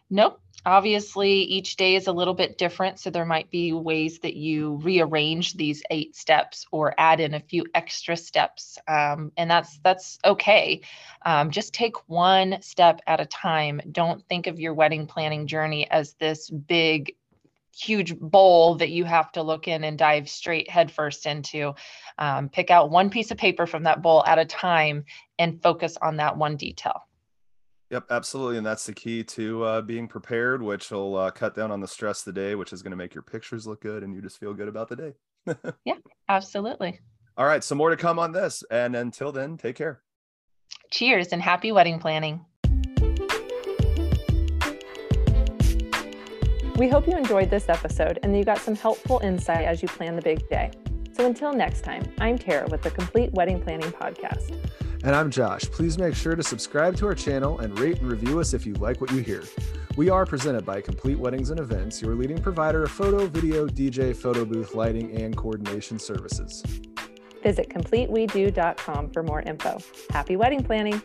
Nope. 0.09 0.41
Obviously, 0.67 1.33
each 1.33 1.77
day 1.77 1.95
is 1.95 2.07
a 2.07 2.13
little 2.13 2.35
bit 2.35 2.59
different. 2.59 2.99
So 3.01 3.11
there 3.11 3.25
might 3.25 3.51
be 3.51 3.73
ways 3.73 4.19
that 4.21 4.35
you 4.35 4.77
rearrange 4.83 5.55
these 5.55 5.83
eight 5.91 6.15
steps 6.15 6.67
or 6.71 6.95
add 6.99 7.21
in 7.21 7.35
a 7.35 7.41
few 7.41 7.65
extra 7.75 8.17
steps. 8.17 8.79
Um, 8.87 9.33
and 9.37 9.51
that's 9.51 9.79
that's 9.83 10.19
okay. 10.25 10.83
Um, 11.25 11.51
just 11.51 11.73
take 11.73 11.97
one 12.09 12.61
step 12.61 13.01
at 13.07 13.21
a 13.21 13.27
time. 13.27 13.81
Don't 13.91 14.27
think 14.29 14.47
of 14.47 14.61
your 14.61 14.75
wedding 14.75 15.07
planning 15.07 15.47
journey 15.47 15.91
as 15.91 16.15
this 16.15 16.51
big 16.51 17.15
huge 17.75 18.19
bowl 18.19 18.75
that 18.77 18.91
you 18.91 19.05
have 19.05 19.33
to 19.33 19.43
look 19.43 19.69
in 19.69 19.85
and 19.85 19.97
dive 19.97 20.29
straight 20.29 20.69
headfirst 20.69 21.27
into. 21.27 21.75
Um, 22.19 22.49
pick 22.49 22.71
out 22.71 22.91
one 22.91 23.11
piece 23.11 23.31
of 23.31 23.39
paper 23.39 23.67
from 23.67 23.85
that 23.85 24.03
bowl 24.03 24.25
at 24.27 24.39
a 24.39 24.45
time 24.45 25.05
and 25.39 25.63
focus 25.63 25.97
on 26.01 26.17
that 26.17 26.37
one 26.37 26.57
detail. 26.57 27.07
Yep, 27.91 28.07
absolutely. 28.11 28.57
And 28.57 28.65
that's 28.65 28.87
the 28.87 28.93
key 28.93 29.25
to 29.25 29.65
uh, 29.65 29.81
being 29.83 30.07
prepared, 30.07 30.63
which 30.63 30.91
will 30.93 31.17
uh, 31.17 31.31
cut 31.33 31.57
down 31.57 31.73
on 31.73 31.81
the 31.81 31.89
stress 31.89 32.21
of 32.21 32.33
the 32.33 32.41
day, 32.41 32.55
which 32.55 32.73
is 32.73 32.83
going 32.83 32.93
to 32.93 32.97
make 32.97 33.15
your 33.15 33.23
pictures 33.23 33.67
look 33.67 33.81
good 33.81 34.05
and 34.05 34.15
you 34.15 34.23
just 34.23 34.39
feel 34.39 34.55
good 34.55 34.69
about 34.69 34.89
the 34.89 34.97
day. 34.97 35.13
yeah, 35.85 35.97
absolutely. 36.29 37.01
All 37.37 37.47
right. 37.47 37.65
So, 37.65 37.75
more 37.75 37.91
to 37.91 37.97
come 37.97 38.19
on 38.19 38.31
this. 38.31 38.63
And 38.71 38.95
until 38.95 39.33
then, 39.33 39.57
take 39.57 39.75
care. 39.75 40.03
Cheers 40.91 41.29
and 41.29 41.43
happy 41.43 41.73
wedding 41.73 41.99
planning. 41.99 42.45
We 46.77 46.89
hope 46.89 47.09
you 47.09 47.17
enjoyed 47.17 47.51
this 47.51 47.69
episode 47.69 48.21
and 48.23 48.33
that 48.33 48.39
you 48.39 48.45
got 48.45 48.59
some 48.59 48.77
helpful 48.77 49.21
insight 49.23 49.65
as 49.65 49.83
you 49.83 49.89
plan 49.89 50.17
the 50.17 50.23
big 50.23 50.49
day. 50.49 50.71
So 51.13 51.27
until 51.27 51.53
next 51.53 51.83
time, 51.83 52.05
I'm 52.19 52.39
Tara 52.39 52.69
with 52.71 52.83
the 52.83 52.91
Complete 52.91 53.33
Wedding 53.33 53.61
Planning 53.61 53.91
Podcast. 53.91 54.57
And 55.03 55.17
I'm 55.17 55.31
Josh. 55.31 55.63
Please 55.63 55.97
make 55.99 56.15
sure 56.15 56.37
to 56.37 56.43
subscribe 56.43 56.95
to 56.97 57.07
our 57.07 57.15
channel 57.15 57.61
and 57.61 57.79
rate 57.79 58.01
and 58.01 58.11
review 58.11 58.39
us 58.39 58.53
if 58.53 58.67
you 58.67 58.75
like 58.75 59.01
what 59.01 59.11
you 59.13 59.21
hear. 59.21 59.43
We 59.97 60.11
are 60.11 60.27
presented 60.27 60.67
by 60.67 60.83
Complete 60.83 61.19
Weddings 61.19 61.49
and 61.49 61.59
Events, 61.59 62.03
your 62.03 62.15
leading 62.15 62.41
provider 62.41 62.85
of 62.85 62.91
photo, 62.91 63.27
video, 63.27 63.67
DJ, 63.67 64.15
photo 64.15 64.45
booth, 64.45 64.75
lighting, 64.75 65.17
and 65.17 65.35
coordination 65.35 65.99
services. 65.99 66.63
Visit 67.43 67.71
CompleteWeDo.com 67.71 69.11
for 69.11 69.23
more 69.23 69.41
info. 69.41 69.79
Happy 70.11 70.37
wedding 70.37 70.63
planning! 70.63 71.03